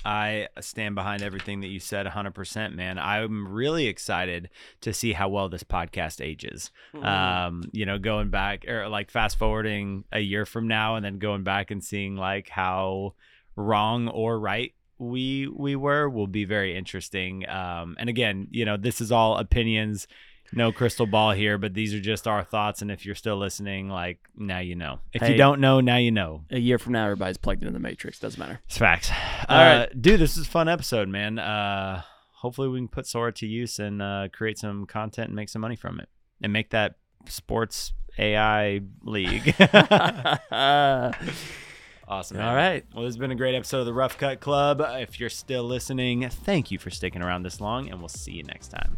[0.06, 3.00] I stand behind everything that you said 100%, man.
[3.00, 4.50] I'm really excited
[4.82, 6.72] to see how well this podcast ages.
[6.94, 7.06] Mm-hmm.
[7.06, 11.20] Um, you know, going back or like fast forwarding a year from now and then
[11.20, 13.14] going back and seeing like how
[13.56, 17.48] wrong or right we we were will be very interesting.
[17.50, 20.08] Um, and again, you know, this is all opinions
[20.56, 22.82] no crystal ball here, but these are just our thoughts.
[22.82, 25.00] And if you're still listening, like now you know.
[25.14, 26.44] If hey, you don't know, now you know.
[26.52, 28.20] A year from now, everybody's plugged into the Matrix.
[28.20, 28.62] Doesn't matter.
[28.66, 29.12] It's facts.
[29.50, 30.20] All uh, right, dude.
[30.20, 31.40] This is a fun episode, man.
[31.40, 32.04] Uh,
[32.36, 35.62] hopefully, we can put Sora to use and uh, create some content and make some
[35.62, 36.10] money from it,
[36.42, 36.96] and make that
[37.28, 39.56] sports AI league.
[42.14, 42.38] Awesome.
[42.38, 42.48] Man.
[42.48, 42.86] All right.
[42.94, 44.84] Well, this has been a great episode of the Rough Cut Club.
[44.86, 48.44] If you're still listening, thank you for sticking around this long, and we'll see you
[48.44, 48.96] next time.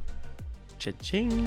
[0.80, 1.45] Cha-ching.